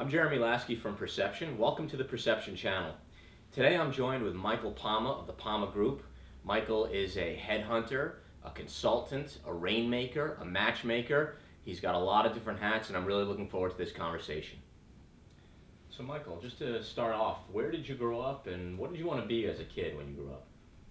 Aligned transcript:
I'm 0.00 0.08
Jeremy 0.08 0.38
Lasky 0.38 0.76
from 0.76 0.96
Perception. 0.96 1.58
Welcome 1.58 1.86
to 1.88 1.96
the 1.98 2.04
Perception 2.04 2.56
channel. 2.56 2.94
Today 3.52 3.76
I'm 3.76 3.92
joined 3.92 4.22
with 4.22 4.34
Michael 4.34 4.70
Palma 4.70 5.10
of 5.10 5.26
the 5.26 5.34
Palma 5.34 5.66
Group. 5.66 6.02
Michael 6.42 6.86
is 6.86 7.18
a 7.18 7.38
headhunter, 7.38 8.14
a 8.42 8.50
consultant, 8.50 9.36
a 9.46 9.52
rainmaker, 9.52 10.38
a 10.40 10.44
matchmaker. 10.46 11.36
He's 11.66 11.80
got 11.80 11.94
a 11.94 11.98
lot 11.98 12.24
of 12.24 12.32
different 12.32 12.58
hats 12.58 12.88
and 12.88 12.96
I'm 12.96 13.04
really 13.04 13.24
looking 13.24 13.46
forward 13.46 13.72
to 13.72 13.76
this 13.76 13.92
conversation. 13.92 14.58
So 15.90 16.02
Michael, 16.02 16.40
just 16.40 16.56
to 16.60 16.82
start 16.82 17.14
off, 17.14 17.40
where 17.52 17.70
did 17.70 17.86
you 17.86 17.94
grow 17.94 18.22
up 18.22 18.46
and 18.46 18.78
what 18.78 18.90
did 18.90 18.98
you 18.98 19.06
want 19.06 19.20
to 19.20 19.28
be 19.28 19.44
as 19.48 19.60
a 19.60 19.64
kid 19.64 19.98
when 19.98 20.08
you 20.08 20.14
grew 20.14 20.30
up? 20.30 20.46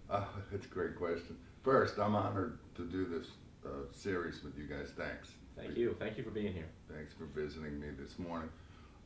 Uh, 0.07 0.26
that's 0.52 0.68
a 0.68 0.70
great 0.70 0.96
question. 0.96 1.36
First, 1.64 1.98
I'm 1.98 2.14
honored 2.16 2.60
to 2.76 2.86
do 2.86 3.05
this 3.05 3.30
uh, 3.66 3.91
series 3.91 4.44
with 4.44 4.55
you 4.55 4.66
guys. 4.66 4.91
Thanks. 4.96 5.32
Thank 5.57 5.76
you. 5.76 5.96
Thank 5.98 6.16
you 6.16 6.24
for 6.24 6.30
being 6.30 6.54
here. 6.54 6.70
Thanks 6.94 7.16
for 7.16 7.26
visiting 7.26 7.80
me 7.80 7.88
this 8.00 8.20
morning. 8.20 8.50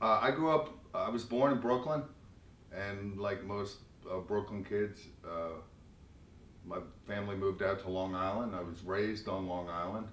Uh, 0.02 0.20
I 0.22 0.32
grew 0.32 0.52
up, 0.52 0.70
I 0.94 1.10
was 1.10 1.24
born 1.24 1.52
in 1.54 1.60
Brooklyn, 1.60 2.04
and 2.74 3.18
like 3.18 3.44
most 3.44 3.78
uh, 4.10 4.18
Brooklyn 4.18 4.64
kids, 4.64 5.02
uh, 5.26 5.60
my 6.66 6.78
family 7.08 7.36
moved 7.36 7.62
out 7.62 7.82
to 7.82 7.90
Long 7.90 8.16
Island. 8.16 8.56
I 8.56 8.62
was 8.62 8.84
raised 8.84 9.28
on 9.28 9.48
Long 9.48 9.70
Island. 9.70 10.08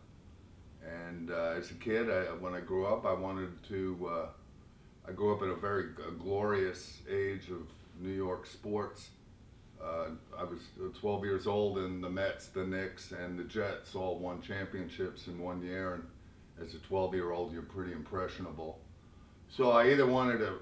And 0.85 1.31
uh, 1.31 1.55
as 1.57 1.71
a 1.71 1.75
kid, 1.75 2.11
I, 2.11 2.23
when 2.35 2.55
I 2.55 2.61
grew 2.61 2.87
up, 2.87 3.05
I 3.05 3.13
wanted 3.13 3.51
to, 3.69 4.11
uh, 4.11 4.27
I 5.09 5.13
grew 5.13 5.35
up 5.35 5.43
in 5.43 5.51
a 5.51 5.55
very 5.55 5.91
g- 5.97 6.03
glorious 6.19 6.99
age 7.09 7.49
of 7.51 7.69
New 8.01 8.13
York 8.13 8.47
sports. 8.47 9.11
Uh, 9.83 10.11
I 10.37 10.45
was 10.45 10.61
12 10.99 11.25
years 11.25 11.47
old, 11.47 11.79
and 11.79 12.03
the 12.03 12.11
Mets, 12.11 12.49
the 12.49 12.67
Knicks, 12.67 13.13
and 13.13 13.39
the 13.39 13.45
Jets 13.45 13.95
all 13.95 14.19
won 14.19 14.43
championships 14.43 15.27
in 15.27 15.39
one 15.39 15.63
year. 15.63 15.95
And 15.95 16.05
as 16.67 16.75
a 16.75 16.79
12 16.79 17.15
year 17.15 17.31
old, 17.31 17.53
you're 17.53 17.63
pretty 17.63 17.93
impressionable. 17.93 18.79
So 19.51 19.73
I 19.73 19.89
either 19.91 20.07
wanted 20.07 20.39
to 20.39 20.59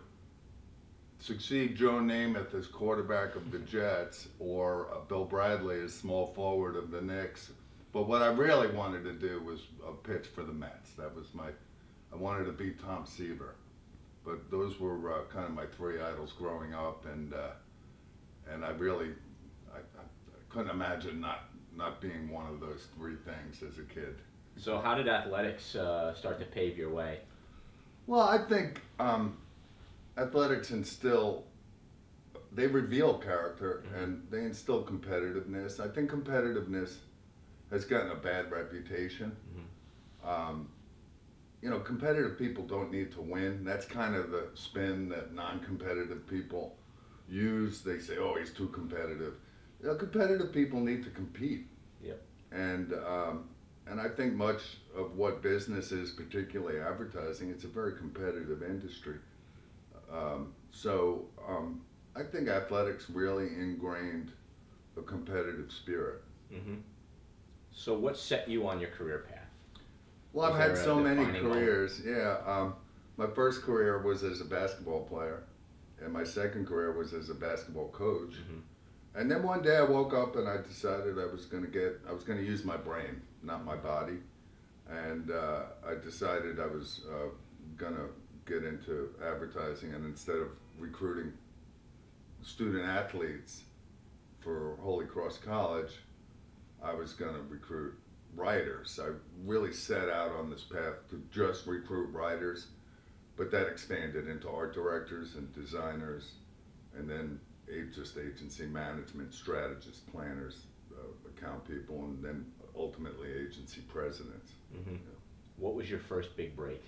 succeed 1.19 1.77
Joe 1.77 2.00
Namath 2.00 2.55
as 2.55 2.67
quarterback 2.67 3.36
of 3.36 3.50
the 3.50 3.58
Jets 3.58 4.28
or 4.39 4.89
uh, 4.91 5.00
Bill 5.00 5.27
Bradley 5.27 5.78
as 5.80 5.92
small 5.92 6.28
forward 6.28 6.75
of 6.75 6.91
the 6.91 7.03
Knicks. 7.03 7.50
But 7.92 8.08
what 8.08 8.22
I 8.22 8.28
really 8.28 8.69
wanted 8.69 9.05
to 9.05 9.12
do 9.12 9.42
was 9.42 9.61
uh, 9.86 9.91
pitch 9.91 10.28
for 10.34 10.42
the 10.42 10.55
Mets. 10.55 10.92
That 10.92 11.14
was 11.14 11.27
my, 11.34 11.48
I 12.12 12.17
wanted 12.17 12.45
to 12.45 12.53
beat 12.53 12.80
Tom 12.80 13.05
Seaver. 13.05 13.56
But 14.25 14.50
those 14.50 14.80
were 14.80 15.12
uh, 15.12 15.25
kind 15.30 15.45
of 15.45 15.52
my 15.52 15.67
three 15.67 16.00
idols 16.00 16.33
growing 16.33 16.75
up, 16.75 17.06
and 17.06 17.33
uh, 17.33 17.52
and 18.52 18.62
I 18.62 18.70
really, 18.70 19.08
I, 19.73 19.78
I 19.78 20.02
couldn't 20.50 20.70
imagine 20.70 21.19
not 21.19 21.45
not 21.75 22.00
being 22.00 22.28
one 22.30 22.47
of 22.47 22.61
those 22.61 22.89
three 22.97 23.17
things 23.25 23.62
as 23.62 23.78
a 23.78 23.83
kid. 23.83 24.17
So 24.56 24.80
how 24.80 24.97
did 24.97 25.08
athletics 25.08 25.77
uh, 25.77 26.14
start 26.14 26.41
to 26.41 26.47
pave 26.47 26.77
your 26.77 26.91
way? 26.91 27.20
Well, 28.09 28.23
I 28.23 28.39
think 28.39 28.81
um, 28.98 29.37
athletics 30.17 30.70
instill, 30.70 31.45
they 32.53 32.67
reveal 32.67 33.19
character 33.19 33.84
and 33.95 34.27
they 34.31 34.45
instill 34.45 34.83
competitiveness. 34.83 35.78
I 35.78 35.92
think 35.92 36.11
competitiveness 36.11 36.95
has 37.70 37.84
gotten 37.84 38.11
a 38.11 38.14
bad 38.14 38.51
reputation. 38.51 39.36
Um, 40.25 40.70
you 41.61 41.69
know, 41.69 41.81
competitive 41.81 42.39
people 42.39 42.64
don't 42.64 42.91
need 42.91 43.12
to 43.12 43.20
win. 43.20 43.62
That's 43.62 43.84
kind 43.84 44.14
of 44.14 44.31
the 44.31 44.48
spin 44.55 45.11
that 45.11 45.34
non 45.34 45.61
competitive 45.61 46.27
people 46.27 46.77
use. 47.29 47.83
They 47.83 47.98
say, 47.98 48.17
oh, 48.17 48.36
he's 48.41 48.55
too 48.55 48.69
competitive. 48.69 49.34
You 49.83 49.89
know, 49.89 49.97
competitive 49.97 50.51
people 50.51 50.81
need 50.81 51.05
to 51.05 51.11
compete. 51.11 51.67
Yep. 52.03 52.23
And, 52.53 52.95
um, 52.95 53.51
and 53.91 54.00
I 54.00 54.08
think 54.08 54.34
much 54.34 54.62
of 54.97 55.17
what 55.17 55.42
business 55.42 55.92
is, 55.92 56.11
particularly 56.11 56.81
advertising, 56.81 57.50
it's 57.50 57.64
a 57.64 57.69
very 57.69 57.97
competitive 57.97 58.62
industry. 58.62 59.17
Um, 60.12 60.53
so 60.70 61.27
um, 61.47 61.83
I 62.17 62.23
think 62.23 62.48
athletics 62.48 63.07
really 63.11 63.46
ingrained 63.46 64.33
a 64.96 65.02
competitive 65.02 65.70
spirit. 65.73 66.23
hmm 66.51 66.77
So 67.73 67.96
what 67.98 68.17
set 68.17 68.48
you 68.48 68.67
on 68.68 68.80
your 68.80 68.90
career 68.90 69.24
path? 69.29 69.35
Well, 70.33 70.51
Was 70.51 70.61
I've 70.61 70.68
had 70.70 70.79
so 70.84 70.96
many 70.96 71.20
defining 71.24 71.42
moment? 71.45 71.61
careers. 71.64 72.01
Yeah. 72.05 72.36
Um, 72.46 72.74
my 73.17 73.27
first 73.27 73.63
career 73.63 74.02
was 74.02 74.23
as 74.23 74.40
a 74.40 74.45
basketball 74.45 75.05
player, 75.05 75.42
and 76.02 76.13
my 76.13 76.24
second 76.24 76.67
career 76.67 76.92
was 76.92 77.13
as 77.14 77.30
a 77.30 77.34
basketball 77.34 77.89
coach. 77.89 78.33
Mhm. 78.34 78.61
And 79.14 79.30
then 79.30 79.42
one 79.42 79.63
day 79.63 79.77
I 79.77 79.83
woke 79.83 80.14
up 80.14 80.36
and 80.36 80.48
I 80.48 80.58
decided 80.58 81.19
I 81.19 81.27
was 81.27 81.46
going 81.46 81.64
to 81.64 81.70
get, 81.70 82.01
I 82.08 82.13
was 82.13 82.24
going 82.24 82.39
to 82.39 82.45
use 82.45 82.64
my 82.64 82.77
brain, 82.77 83.20
not 83.42 83.64
my 83.64 83.77
body. 83.77 84.19
And 84.89 85.30
uh, 85.30 85.63
I 85.86 85.95
decided 86.02 86.61
I 86.61 86.67
was 86.67 87.02
uh, 87.11 87.29
going 87.77 87.95
to 87.95 88.08
get 88.46 88.64
into 88.64 89.11
advertising, 89.23 89.92
and 89.92 90.05
instead 90.07 90.36
of 90.36 90.48
recruiting 90.79 91.33
student 92.42 92.85
athletes 92.85 93.64
for 94.41 94.77
Holy 94.80 95.05
Cross 95.05 95.39
College, 95.39 95.92
I 96.83 96.95
was 96.95 97.13
going 97.13 97.35
to 97.35 97.42
recruit 97.42 97.95
writers. 98.35 98.98
I 99.02 99.11
really 99.45 99.73
set 99.73 100.08
out 100.08 100.33
on 100.33 100.48
this 100.48 100.63
path 100.63 100.95
to 101.11 101.23
just 101.30 101.67
recruit 101.67 102.11
writers, 102.13 102.69
but 103.36 103.51
that 103.51 103.67
expanded 103.67 104.29
into 104.29 104.48
art 104.48 104.75
directors 104.75 105.35
and 105.35 105.52
designers, 105.52 106.33
and 106.96 107.08
then 107.08 107.40
just 107.95 108.17
agency 108.17 108.67
management, 108.67 109.33
strategists, 109.34 110.01
planners, 110.12 110.62
uh, 110.92 111.29
account 111.29 111.67
people, 111.67 112.05
and 112.05 112.23
then 112.23 112.45
ultimately 112.77 113.29
agency 113.30 113.80
presidents. 113.83 114.52
hmm 114.73 114.96
What 115.56 115.74
was 115.74 115.90
your 115.90 116.01
first 116.01 116.36
big 116.36 116.57
break? 116.57 116.83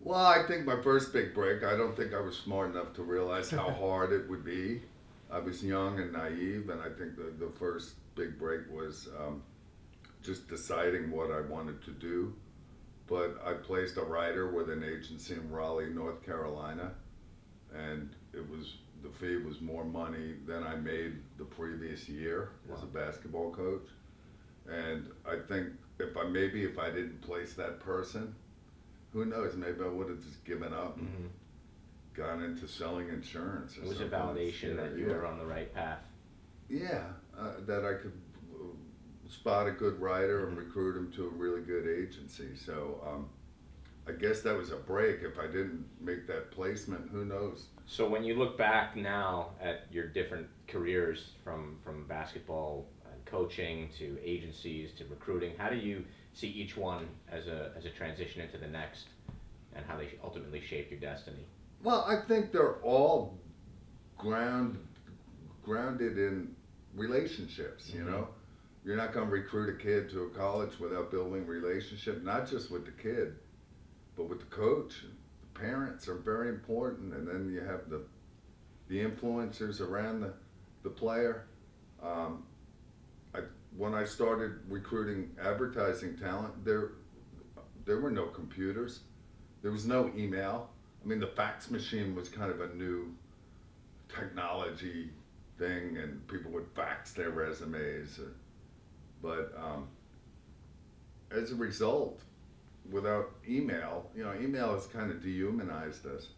Well, 0.00 0.24
I 0.26 0.46
think 0.46 0.66
my 0.66 0.80
first 0.82 1.12
big 1.12 1.32
break, 1.32 1.62
I 1.62 1.76
don't 1.76 1.96
think 1.96 2.12
I 2.12 2.20
was 2.20 2.36
smart 2.36 2.70
enough 2.70 2.92
to 2.94 3.02
realize 3.02 3.50
how 3.50 3.70
hard 3.84 4.12
it 4.12 4.28
would 4.28 4.44
be. 4.44 4.82
I 5.30 5.38
was 5.38 5.64
young 5.64 5.98
and 6.00 6.12
naive, 6.12 6.68
and 6.70 6.80
I 6.80 6.88
think 6.88 7.16
the, 7.16 7.32
the 7.38 7.50
first 7.58 7.94
big 8.14 8.38
break 8.38 8.62
was 8.70 9.08
um, 9.18 9.42
just 10.22 10.48
deciding 10.48 11.10
what 11.10 11.30
I 11.30 11.40
wanted 11.40 11.82
to 11.84 11.90
do. 11.92 12.34
But 13.06 13.40
I 13.44 13.54
placed 13.54 13.96
a 13.96 14.02
writer 14.02 14.50
with 14.50 14.70
an 14.70 14.82
agency 14.84 15.34
in 15.34 15.50
Raleigh, 15.50 15.90
North 15.90 16.24
Carolina, 16.24 16.92
and 17.74 18.10
it 18.32 18.48
was 18.48 18.76
the 19.02 19.10
fee 19.10 19.36
was 19.36 19.60
more 19.60 19.84
money 19.84 20.34
than 20.46 20.62
I 20.62 20.76
made 20.76 21.14
the 21.38 21.44
previous 21.44 22.08
year 22.08 22.50
as 22.72 22.82
a 22.82 22.86
basketball 22.86 23.50
coach. 23.50 23.88
And 24.70 25.10
I 25.26 25.36
think 25.48 25.68
if 25.98 26.16
I 26.16 26.24
maybe 26.24 26.64
if 26.64 26.78
I 26.78 26.90
didn't 26.90 27.20
place 27.20 27.54
that 27.54 27.80
person, 27.80 28.34
who 29.12 29.24
knows? 29.24 29.54
Maybe 29.56 29.82
I 29.84 29.88
would 29.88 30.08
have 30.08 30.22
just 30.22 30.44
given 30.44 30.72
up 30.72 30.96
and 30.96 31.08
hmm 31.08 31.26
gone 32.14 32.42
into 32.42 32.68
selling 32.68 33.08
insurance. 33.08 33.78
It 33.78 33.84
was 33.84 34.02
a 34.02 34.04
validation 34.04 34.76
that 34.76 34.94
you 34.98 35.06
yeah. 35.06 35.14
were 35.14 35.26
on 35.26 35.38
the 35.38 35.46
right 35.46 35.72
path. 35.72 36.00
Yeah, 36.68 37.04
uh, 37.38 37.52
that 37.66 37.86
I 37.86 37.94
could 37.94 38.12
uh, 38.52 39.30
spot 39.30 39.66
a 39.66 39.70
good 39.70 39.98
writer 39.98 40.46
and 40.46 40.54
Mhm. 40.58 40.60
recruit 40.60 40.94
him 40.94 41.10
to 41.12 41.26
a 41.26 41.30
really 41.30 41.62
good 41.62 41.86
agency. 41.88 42.54
So 42.54 43.02
um, 43.06 43.30
I 44.08 44.12
guess 44.12 44.40
that 44.42 44.56
was 44.56 44.72
a 44.72 44.76
break. 44.76 45.20
If 45.22 45.38
I 45.38 45.46
didn't 45.46 45.84
make 46.00 46.26
that 46.26 46.50
placement, 46.50 47.08
who 47.10 47.24
knows? 47.24 47.66
So 47.86 48.08
when 48.08 48.24
you 48.24 48.34
look 48.34 48.58
back 48.58 48.96
now 48.96 49.50
at 49.60 49.86
your 49.92 50.08
different 50.08 50.48
careers 50.66 51.32
from 51.44 51.78
from 51.84 52.06
basketball 52.08 52.86
and 53.04 53.24
coaching 53.24 53.90
to 53.98 54.18
agencies 54.22 54.92
to 54.98 55.04
recruiting, 55.04 55.52
how 55.56 55.68
do 55.68 55.76
you 55.76 56.04
see 56.32 56.48
each 56.48 56.76
one 56.76 57.06
as 57.30 57.46
a 57.46 57.72
as 57.76 57.84
a 57.84 57.90
transition 57.90 58.40
into 58.40 58.58
the 58.58 58.66
next, 58.66 59.06
and 59.74 59.84
how 59.86 59.96
they 59.96 60.14
ultimately 60.24 60.60
shape 60.60 60.90
your 60.90 61.00
destiny? 61.00 61.46
Well, 61.84 62.04
I 62.06 62.26
think 62.26 62.50
they're 62.50 62.76
all 62.82 63.38
ground 64.18 64.78
grounded 65.62 66.18
in 66.18 66.56
relationships. 66.94 67.92
You 67.94 68.02
Mhm. 68.02 68.06
know, 68.06 68.28
you're 68.84 68.96
not 68.96 69.12
going 69.12 69.26
to 69.26 69.32
recruit 69.32 69.68
a 69.68 69.78
kid 69.80 70.10
to 70.10 70.24
a 70.24 70.30
college 70.30 70.78
without 70.80 71.12
building 71.12 71.46
relationship, 71.46 72.22
not 72.24 72.48
just 72.48 72.70
with 72.70 72.84
the 72.84 72.90
kid, 72.92 73.36
but 74.16 74.28
with 74.28 74.40
the 74.40 74.46
coach. 74.46 75.02
The 75.40 75.60
parents 75.60 76.08
are 76.08 76.14
very 76.16 76.48
important, 76.48 77.14
and 77.14 77.26
then 77.26 77.50
you 77.52 77.60
have 77.60 77.88
the 77.88 78.02
the 78.88 78.98
influencers 79.04 79.80
around 79.80 80.20
the 80.20 80.32
the 80.82 80.90
player. 80.90 81.46
Um, 82.02 82.44
I, 83.34 83.40
when 83.76 83.94
I 83.94 84.04
started 84.04 84.58
recruiting 84.68 85.30
advertising 85.40 86.16
talent, 86.16 86.64
there 86.64 86.92
there 87.84 88.00
were 88.00 88.10
no 88.10 88.26
computers, 88.26 89.00
there 89.62 89.72
was 89.72 89.86
no 89.86 90.10
email. 90.16 90.70
I 91.04 91.08
mean, 91.08 91.18
the 91.20 91.26
fax 91.26 91.70
machine 91.70 92.14
was 92.14 92.28
kind 92.28 92.50
of 92.50 92.60
a 92.60 92.74
new 92.74 93.12
technology 94.08 95.10
thing, 95.58 95.96
and 95.98 96.26
people 96.28 96.50
would 96.52 96.66
fax 96.74 97.12
their 97.12 97.30
resumes. 97.30 98.18
uh, 98.20 98.28
But 99.20 99.52
um, 99.58 99.88
as 101.30 101.50
a 101.50 101.56
result, 101.56 102.20
without 102.90 103.30
email, 103.48 104.10
you 104.14 104.24
know, 104.24 104.34
email 104.34 104.74
has 104.74 104.86
kind 104.86 105.10
of 105.10 105.22
dehumanized 105.22 106.06
us. 106.06 106.28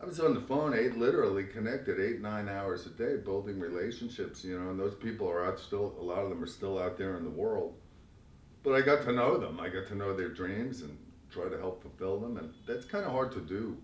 I 0.00 0.04
was 0.04 0.18
on 0.18 0.34
the 0.34 0.40
phone, 0.40 0.74
eight 0.74 0.96
literally 0.98 1.44
connected 1.44 2.00
eight 2.00 2.20
nine 2.20 2.48
hours 2.48 2.86
a 2.86 2.90
day, 2.90 3.16
building 3.16 3.60
relationships. 3.60 4.44
You 4.44 4.58
know, 4.58 4.70
and 4.70 4.78
those 4.80 4.96
people 4.96 5.28
are 5.30 5.44
out 5.46 5.60
still. 5.60 5.94
A 5.98 6.02
lot 6.02 6.18
of 6.18 6.28
them 6.28 6.42
are 6.42 6.46
still 6.48 6.78
out 6.78 6.98
there 6.98 7.16
in 7.16 7.24
the 7.24 7.30
world. 7.30 7.74
But 8.64 8.74
I 8.74 8.80
got 8.80 9.02
to 9.04 9.12
know 9.12 9.38
them. 9.38 9.60
I 9.60 9.68
got 9.68 9.86
to 9.88 9.94
know 9.94 10.14
their 10.16 10.28
dreams 10.28 10.82
and 10.82 10.96
try 11.30 11.48
to 11.48 11.56
help 11.58 11.82
fulfill 11.82 12.18
them, 12.20 12.36
and 12.36 12.52
that's 12.66 12.84
kind 12.84 13.04
of 13.04 13.12
hard 13.12 13.32
to 13.32 13.40
do 13.40 13.76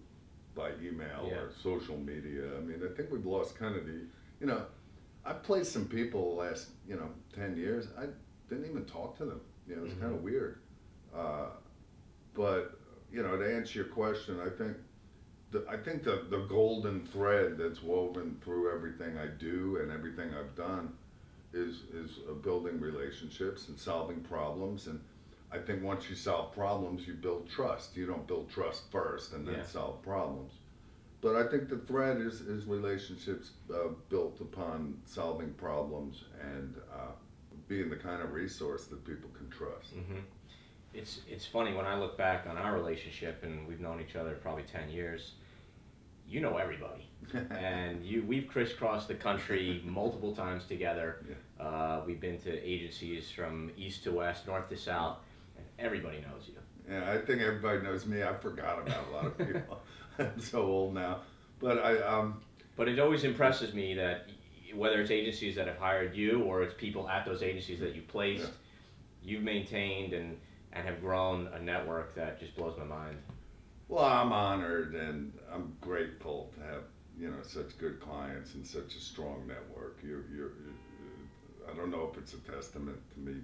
by 0.55 0.71
email 0.83 1.29
Yeah. 1.31 1.39
or 1.39 1.53
social 1.62 1.97
media. 1.97 2.56
I 2.56 2.61
mean, 2.61 2.81
I 2.85 2.93
think 2.94 3.11
we've 3.12 3.25
lost 3.25 3.56
kind 3.56 3.77
of 3.77 3.87
the, 3.87 4.01
you 4.41 4.47
know, 4.47 4.67
I've 5.25 5.43
played 5.44 5.67
some 5.67 5.87
people 5.87 6.35
the 6.35 6.43
last, 6.43 6.71
you 6.87 6.97
know, 6.97 7.11
ten 7.33 7.56
years. 7.56 7.87
I 7.97 8.06
didn't 8.49 8.69
even 8.69 8.85
talk 8.87 9.17
to 9.19 9.25
them. 9.25 9.41
You 9.69 9.77
know, 9.77 9.85
it's 9.85 9.94
Mhm. 9.94 10.01
kind 10.01 10.15
of 10.15 10.23
weird. 10.23 10.59
Uh, 11.14 11.46
but 12.34 12.78
you 13.12 13.22
know, 13.22 13.37
to 13.37 13.56
answer 13.56 13.78
your 13.81 13.88
question, 13.88 14.38
I 14.40 14.49
think 14.50 14.76
the 15.50 15.64
I 15.69 15.76
think 15.76 16.02
the 16.05 16.26
the 16.31 16.40
golden 16.49 17.05
thread 17.06 17.56
that's 17.58 17.82
woven 17.82 18.38
through 18.44 18.75
everything 18.75 19.19
I 19.19 19.26
do 19.26 19.78
and 19.82 19.90
everything 19.90 20.31
I've 20.34 20.55
done 20.55 20.93
is 21.52 21.82
is 21.94 22.19
uh, 22.28 22.34
building 22.34 22.81
relationships 22.81 23.69
and 23.69 23.78
solving 23.78 24.20
problems. 24.20 24.87
And 24.87 25.00
I 25.50 25.58
think 25.58 25.82
once 25.82 26.10
you 26.10 26.16
solve 26.16 26.52
problems, 26.52 27.06
you 27.06 27.14
build 27.14 27.49
trust. 27.49 27.96
You 27.96 28.06
don't 28.06 28.26
build 28.26 28.50
trust 28.50 28.90
first 28.93 29.32
and 29.32 29.46
then 29.49 29.55
Yeah. 29.56 29.64
solve 29.64 30.02
problems. 30.02 30.52
But 31.20 31.34
I 31.34 31.49
think 31.50 31.69
the 31.69 31.78
thread 31.78 32.19
is 32.20 32.43
is 32.43 32.66
relationships 32.66 33.52
uh, 33.75 33.88
built 34.10 34.40
upon 34.40 35.00
solving 35.06 35.52
problems 35.55 36.25
and 36.40 36.76
uh, 36.93 37.12
being 37.66 37.88
the 37.88 37.96
kind 37.96 38.22
of 38.22 38.32
resource 38.32 38.84
that 38.87 39.05
people 39.05 39.31
can 39.31 39.49
trust. 39.50 39.94
hmm 39.94 40.20
It's 40.94 41.20
it's 41.29 41.46
funny 41.46 41.75
when 41.75 41.87
I 41.87 41.99
look 41.99 42.17
back 42.17 42.46
on 42.49 42.56
our 42.56 42.75
relationship, 42.75 43.43
and 43.43 43.67
we've 43.69 43.81
known 43.81 44.00
each 44.00 44.17
other 44.17 44.32
probably 44.35 44.64
ten 44.64 44.88
years. 44.88 45.32
You 46.26 46.40
know 46.40 46.56
everybody, 46.58 47.08
and 47.50 48.05
you 48.05 48.25
we've 48.26 48.49
crisscrossed 48.49 49.08
the 49.08 49.14
country 49.14 49.82
multiple 49.85 50.35
times 50.35 50.67
together. 50.67 51.25
Yeah. 51.29 51.64
Uh, 51.64 52.02
we've 52.06 52.20
been 52.20 52.38
to 52.38 52.69
agencies 52.69 53.31
from 53.31 53.70
east 53.76 54.05
to 54.05 54.12
west, 54.12 54.46
north 54.46 54.69
to 54.70 54.76
south, 54.76 55.19
and 55.56 55.64
everybody 55.79 56.19
knows 56.19 56.49
you. 56.49 56.55
Yeah, 56.91 57.12
I 57.12 57.19
think 57.19 57.43
everybody 57.43 57.82
knows 57.82 58.06
me. 58.06 58.23
I 58.23 58.34
forgot 58.34 58.81
about 58.81 59.08
a 59.08 59.14
lot 59.14 59.26
of 59.26 59.38
people. 59.46 59.81
I'm 60.19 60.41
so 60.41 60.62
old 60.62 60.94
now. 60.94 61.20
But 61.61 61.79
I, 61.79 61.99
um, 61.99 62.41
But 62.76 62.88
it 62.88 62.99
always 62.99 63.25
impresses 63.25 63.75
me 63.75 63.94
that 63.94 64.29
whether 64.75 65.00
it's 65.00 65.11
agencies 65.11 65.56
that 65.56 65.67
have 65.67 65.79
hired 65.79 66.14
you 66.14 66.43
or 66.44 66.62
it's 66.62 66.75
people 66.75 67.08
at 67.08 67.25
those 67.25 67.43
agencies 67.43 67.81
that 67.81 67.94
you 67.94 68.02
placed, 68.02 68.50
you've 69.23 69.43
maintained 69.43 70.12
and, 70.12 70.37
and 70.79 70.89
have 70.89 71.01
grown 71.01 71.49
a 71.49 71.59
network 71.59 72.15
that 72.15 72.39
just 72.39 72.57
blows 72.57 72.79
my 72.79 72.85
mind. 72.85 73.17
well, 73.89 74.05
I'm 74.05 74.33
honored 74.33 74.95
and 74.95 75.33
I'm 75.53 75.77
grateful 75.81 76.53
to 76.55 76.61
have, 76.73 76.83
you 77.19 77.29
know, 77.29 77.43
such 77.43 77.77
good 77.79 78.01
clients 78.01 78.55
and 78.55 78.65
such 78.65 78.95
a 78.95 79.01
strong 79.01 79.47
network. 79.47 79.99
You're, 80.03 80.25
you're, 80.35 80.53
I 81.71 81.77
don't 81.77 81.91
know 81.91 82.09
if 82.13 82.19
it's 82.19 82.35
a 82.35 82.53
testament 82.53 82.99
to 83.15 83.21
me 83.21 83.41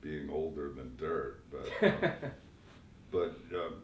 being 0.00 0.30
older 0.30 0.70
than 0.70 0.94
dirt, 0.96 1.42
but, 1.50 1.88
um, 1.88 2.00
but 3.10 3.36
um, 3.54 3.82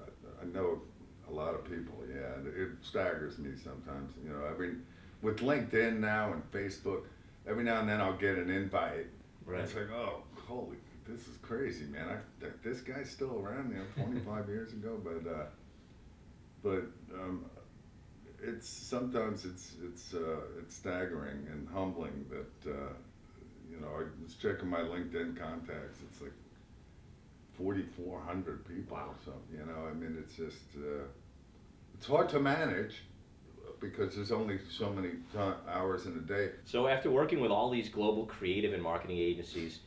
I, 0.00 0.42
I 0.42 0.46
know 0.46 0.80
a 1.28 1.32
lot 1.32 1.54
of 1.54 1.64
people, 1.64 1.98
yeah, 2.08 2.34
and 2.36 2.46
it 2.48 2.70
staggers 2.82 3.38
me 3.38 3.50
sometimes. 3.62 4.14
You 4.24 4.30
know, 4.30 4.46
I 4.46 4.58
mean, 4.58 4.84
with 5.22 5.38
LinkedIn 5.38 5.98
now 5.98 6.32
and 6.32 6.50
Facebook, 6.50 7.02
every 7.46 7.62
now 7.62 7.80
and 7.80 7.88
then 7.88 8.00
I'll 8.00 8.16
get 8.16 8.36
an 8.36 8.50
invite. 8.50 9.06
Right. 9.44 9.60
It's 9.60 9.74
like, 9.74 9.90
oh, 9.92 10.22
holy, 10.48 10.76
this 11.08 11.28
is 11.28 11.36
crazy, 11.42 11.84
man. 11.86 12.08
I, 12.08 12.46
this 12.62 12.80
guy's 12.80 13.10
still 13.10 13.38
around, 13.40 13.70
you 13.70 13.78
know, 13.78 14.04
25 14.04 14.48
years 14.54 14.72
ago, 14.72 14.98
but, 15.02 15.30
uh, 15.30 15.44
but 16.62 16.84
um, 17.14 17.44
it's 18.42 18.68
sometimes 18.68 19.44
it's 19.44 19.74
it's 19.82 20.14
uh, 20.14 20.40
it's 20.60 20.74
staggering 20.76 21.46
and 21.50 21.66
humbling 21.72 22.26
that 22.30 22.70
uh, 22.70 22.92
you 23.70 23.80
know 23.80 23.88
I 23.88 24.04
was 24.22 24.34
checking 24.34 24.68
my 24.68 24.80
LinkedIn 24.80 25.38
contacts. 25.38 26.00
It's 26.10 26.20
like 26.20 26.32
4,400 27.56 28.66
people 28.68 28.96
Wow. 28.96 29.08
or 29.08 29.14
something. 29.24 29.58
You 29.58 29.64
know, 29.66 29.88
I 29.88 29.94
mean, 29.94 30.16
it's 30.22 30.36
just 30.36 30.76
uh, 30.76 31.04
it's 31.94 32.06
hard 32.06 32.28
to 32.30 32.40
manage 32.40 33.02
because 33.80 34.14
there's 34.16 34.32
only 34.32 34.58
so 34.70 34.90
many 34.90 35.10
hours 35.68 36.06
in 36.06 36.12
a 36.12 36.20
day. 36.20 36.50
So 36.64 36.86
after 36.88 37.10
working 37.10 37.40
with 37.40 37.50
all 37.50 37.70
these 37.70 37.88
global 37.88 38.26
creative 38.26 38.72
and 38.72 38.82
marketing 38.82 39.18
agencies, 39.18 39.80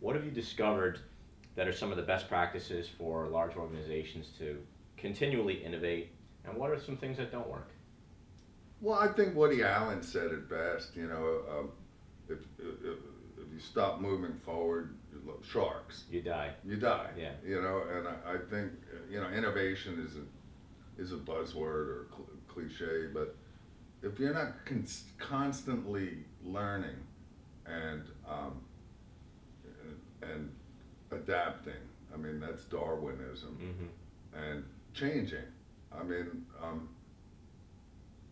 what 0.00 0.14
have 0.16 0.24
you 0.24 0.30
discovered 0.30 1.00
that 1.54 1.66
are 1.66 1.72
some 1.72 1.90
of 1.90 1.96
the 1.96 2.02
best 2.02 2.28
practices 2.28 2.88
for 2.88 3.26
large 3.28 3.56
organizations 3.56 4.30
to 4.38 4.58
continually 4.96 5.54
innovate? 5.54 6.10
And 6.44 6.56
what 6.56 6.70
are 6.70 6.78
some 6.78 6.96
things 6.96 7.16
that 7.16 7.32
don't 7.32 7.48
work? 7.48 7.70
Well, 8.80 8.98
I 8.98 9.08
think 9.08 9.34
Woody 9.34 9.62
Allen 9.62 10.02
said 10.02 10.30
it 10.32 10.48
best. 10.48 10.94
You 10.94 11.08
know, 11.08 11.40
um, 11.50 11.70
if, 12.28 12.38
if 12.58 12.98
if 13.38 13.52
you 13.52 13.58
stop 13.58 14.00
moving 14.00 14.34
forward, 14.44 14.96
sharks. 15.42 16.04
You 16.10 16.22
die. 16.22 16.50
you 16.64 16.76
die. 16.76 17.10
Yeah. 17.18 17.32
You 17.44 17.62
know, 17.62 17.82
and 17.92 18.06
I, 18.06 18.34
I 18.34 18.36
think 18.50 18.72
you 19.10 19.20
know 19.20 19.28
innovation 19.28 20.04
is 20.06 20.16
a 20.16 21.02
is 21.02 21.12
a 21.12 21.16
buzzword 21.16 21.88
or 21.88 22.06
cl- 22.10 22.28
cliche, 22.48 23.08
but 23.12 23.36
if 24.02 24.18
you're 24.18 24.34
not 24.34 24.64
cons- 24.64 25.04
constantly 25.18 26.24
learning 26.42 26.96
and 27.66 28.04
um, 28.28 28.60
and, 30.22 30.50
adapting, 31.12 31.72
I 32.12 32.16
mean 32.16 32.40
that's 32.40 32.64
Darwinism 32.64 33.56
hmm 33.56 33.86
and 34.38 34.64
changing. 34.92 35.44
I 35.98 36.02
mean, 36.02 36.44
um, 36.62 36.88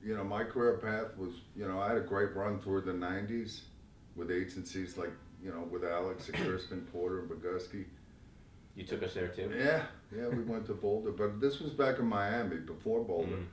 you 0.02 0.14
know, 0.14 0.24
my 0.24 0.44
career 0.44 0.76
path 0.76 1.16
was, 1.16 1.30
you 1.56 1.66
know, 1.66 1.80
I 1.80 1.88
had 1.88 1.96
a 1.96 2.02
great 2.02 2.34
run 2.36 2.58
through 2.60 2.82
the 2.82 2.92
'90s 2.92 3.60
with 4.16 4.30
agencies 4.30 4.98
like, 4.98 5.12
you 5.42 5.50
know, 5.50 5.62
with 5.70 5.82
Alex 5.84 6.28
and 6.34 6.44
Crispin 6.44 6.86
Porter 6.92 7.20
and 7.20 7.30
Bogusky. 7.30 7.84
You 8.76 8.84
took 8.84 9.02
us 9.02 9.14
there 9.14 9.28
too? 9.28 9.50
Yeah, 9.56 9.82
yeah, 10.14 10.28
we 10.28 10.42
went 10.42 10.66
to 10.66 10.74
Boulder, 10.74 11.12
but 11.12 11.40
this 11.40 11.60
was 11.60 11.72
back 11.72 11.98
in 12.00 12.06
Miami 12.06 12.56
before 12.56 13.04
Boulder, 13.04 13.36
Mhm. 13.36 13.46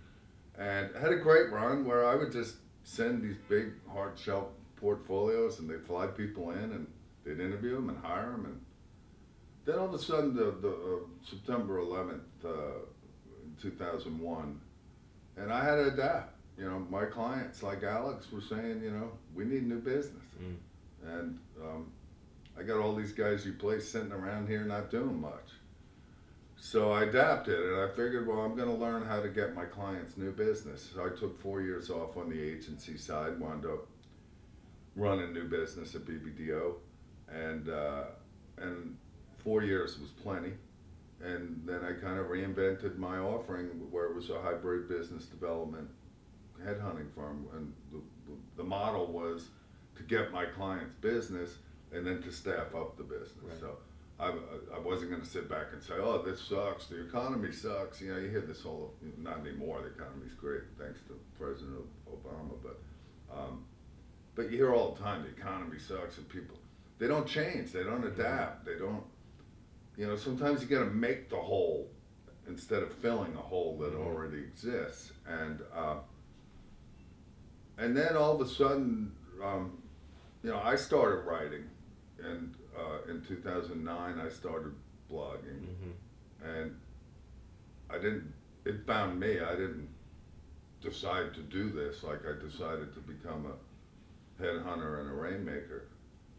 and 0.57 0.89
I 0.95 0.99
had 0.99 1.13
a 1.13 1.17
great 1.19 1.51
run 1.51 1.85
where 1.85 2.05
I 2.05 2.15
would 2.15 2.31
just 2.31 2.55
send 2.83 3.21
these 3.21 3.37
big 3.47 3.71
hard 3.87 4.17
shell 4.17 4.51
portfolios, 4.77 5.59
and 5.59 5.69
they'd 5.69 5.85
fly 5.85 6.07
people 6.07 6.51
in, 6.51 6.71
and 6.73 6.87
they'd 7.23 7.39
interview 7.39 7.75
them 7.75 7.89
and 7.89 7.97
hire 8.03 8.31
them, 8.31 8.45
and 8.45 8.61
then 9.65 9.77
all 9.79 9.87
of 9.87 9.93
a 9.93 9.99
sudden, 9.99 10.35
the, 10.35 10.55
the 10.61 10.69
uh, 10.69 10.99
September 11.29 11.79
11th, 11.79 12.21
uh, 12.43 12.49
in 13.43 13.55
2001, 13.61 14.59
and 15.37 15.51
I 15.53 15.63
had 15.63 15.75
to 15.75 15.87
adapt. 15.93 16.35
You 16.57 16.69
know, 16.69 16.79
my 16.89 17.05
clients 17.05 17.63
like 17.63 17.83
Alex 17.83 18.31
were 18.31 18.41
saying, 18.41 18.81
you 18.83 18.91
know, 18.91 19.11
we 19.35 19.45
need 19.45 19.67
new 19.67 19.79
business, 19.79 20.23
Mm. 20.41 20.55
and 21.05 21.39
um, 21.63 21.91
I 22.57 22.63
got 22.63 22.77
all 22.79 22.95
these 22.95 23.11
guys 23.13 23.45
you 23.45 23.53
place 23.53 23.87
sitting 23.89 24.11
around 24.11 24.47
here 24.47 24.63
not 24.63 24.89
doing 24.91 25.19
much. 25.19 25.49
So 26.57 26.91
I 26.91 27.03
adapted 27.05 27.57
and 27.59 27.79
I 27.81 27.87
figured, 27.89 28.27
well, 28.27 28.39
I'm 28.41 28.55
going 28.55 28.67
to 28.67 28.75
learn 28.75 29.03
how 29.03 29.19
to 29.21 29.29
get 29.29 29.55
my 29.55 29.65
clients 29.65 30.15
new 30.17 30.31
business. 30.31 30.91
So 30.93 31.03
I 31.05 31.09
took 31.17 31.41
four 31.41 31.61
years 31.61 31.89
off 31.89 32.17
on 32.17 32.29
the 32.29 32.39
agency 32.39 32.97
side, 32.97 33.39
wound 33.39 33.65
up 33.65 33.87
running 34.95 35.33
new 35.33 35.45
business 35.45 35.95
at 35.95 36.05
BBDO, 36.05 36.73
and 37.33 37.69
uh, 37.69 38.03
and 38.57 38.97
four 39.43 39.63
years 39.63 39.99
was 39.99 40.09
plenty. 40.09 40.53
And 41.23 41.61
then 41.65 41.85
I 41.85 41.93
kind 41.93 42.19
of 42.19 42.27
reinvented 42.27 42.97
my 42.97 43.19
offering 43.19 43.67
where 43.91 44.05
it 44.05 44.15
was 44.15 44.31
a 44.31 44.41
hybrid 44.41 44.89
business 44.89 45.25
development 45.25 45.87
headhunting 46.65 47.13
firm, 47.15 47.47
and 47.55 47.73
the, 47.91 48.01
the, 48.57 48.63
model 48.63 49.07
was 49.07 49.47
to 49.95 50.03
get 50.03 50.31
my 50.31 50.45
clients 50.45 50.93
business 51.01 51.57
and 51.91 52.05
then 52.05 52.21
to 52.21 52.31
staff 52.31 52.73
up 52.75 52.97
the 52.97 53.03
business. 53.03 53.33
Right. 53.43 53.59
So 53.59 53.77
I, 54.19 54.33
I 54.75 54.79
wasn't 54.79 55.11
going 55.11 55.21
to 55.21 55.27
sit 55.27 55.49
back 55.49 55.67
and 55.73 55.81
say, 55.81 55.95
oh, 55.97 56.21
this 56.21 56.41
sucks, 56.41 56.85
the 56.85 57.05
economy 57.05 57.51
sucks. 57.51 58.01
You 58.01 58.13
know, 58.13 58.19
you 58.19 58.29
hear 58.29 58.41
this 58.41 58.65
all, 58.65 58.93
not 59.17 59.39
anymore, 59.39 59.81
the 59.81 59.87
economy's 59.87 60.33
great, 60.33 60.61
thanks 60.77 60.99
to 61.07 61.19
President 61.39 61.77
Obama, 62.07 62.53
but, 62.61 62.79
um, 63.35 63.65
but 64.35 64.51
you 64.51 64.57
hear 64.57 64.73
all 64.73 64.91
the 64.93 65.03
time, 65.03 65.23
the 65.23 65.29
economy 65.29 65.79
sucks, 65.79 66.17
and 66.17 66.29
people, 66.29 66.55
they 67.01 67.07
don't 67.07 67.25
change, 67.25 67.71
they 67.71 67.83
don't 67.83 68.05
adapt, 68.05 68.63
they 68.63 68.77
don't, 68.77 69.03
you 69.97 70.05
know, 70.05 70.15
sometimes 70.15 70.61
you 70.61 70.67
got 70.67 70.83
to 70.85 70.91
make 70.91 71.31
the 71.31 71.35
hole 71.35 71.89
instead 72.47 72.83
of 72.83 72.93
filling 72.93 73.33
a 73.33 73.41
hole 73.41 73.75
that 73.79 73.91
Mhm. 73.93 74.05
already 74.05 74.37
exists. 74.37 75.11
And, 75.25 75.63
uh, 75.73 75.97
and 77.79 77.97
then 77.97 78.15
all 78.15 78.35
of 78.35 78.41
a 78.41 78.47
sudden, 78.47 79.15
um, 79.43 79.81
you 80.43 80.51
know, 80.51 80.59
I 80.59 80.75
started 80.75 81.21
writing, 81.25 81.67
and 82.23 82.55
uh, 82.77 83.09
in 83.09 83.23
2009 83.23 84.19
I 84.19 84.29
started 84.29 84.75
blogging, 85.09 85.65
hmm 85.65 85.91
and 86.43 86.79
I 87.89 87.95
didn't. 87.97 88.31
It 88.65 88.85
found 88.85 89.19
me. 89.19 89.39
I 89.39 89.51
didn't 89.55 89.89
decide 90.81 91.33
to 91.33 91.41
do 91.41 91.69
this. 91.69 92.03
Like 92.03 92.21
I 92.25 92.33
decided 92.39 92.93
to 92.93 92.99
become 92.99 93.45
a 93.47 94.41
headhunter 94.41 95.01
and 95.01 95.09
a 95.09 95.13
rainmaker. 95.13 95.87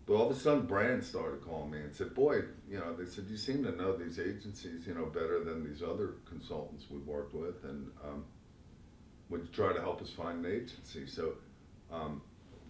But 0.07 0.15
all 0.15 0.31
of 0.31 0.37
a 0.37 0.39
sudden, 0.39 0.67
brands 0.67 1.07
started 1.07 1.43
calling 1.45 1.71
me 1.71 1.79
and 1.79 1.95
said, 1.95 2.15
"Boy, 2.15 2.43
you 2.69 2.79
know," 2.79 2.95
they 2.95 3.07
said, 3.07 3.27
"You 3.29 3.37
seem 3.37 3.63
to 3.65 3.73
know 3.73 3.97
these 3.97 4.19
agencies, 4.19 4.87
you 4.87 4.95
know, 4.95 5.07
better 5.07 5.45
than 5.45 5.65
these 5.65 5.83
other 5.83 6.15
consultants 6.29 6.87
we've 6.91 7.07
worked 7.07 7.35
with, 7.35 7.63
and 7.65 7.91
um, 8.05 8.25
would 9.31 9.43
you 9.43 9.49
try 9.53 9.73
to 9.73 9.81
help 9.81 10.03
us 10.03 10.11
find 10.11 10.45
an 10.45 10.53
agency?" 10.53 11.07
So 11.07 11.35
um, 11.93 12.21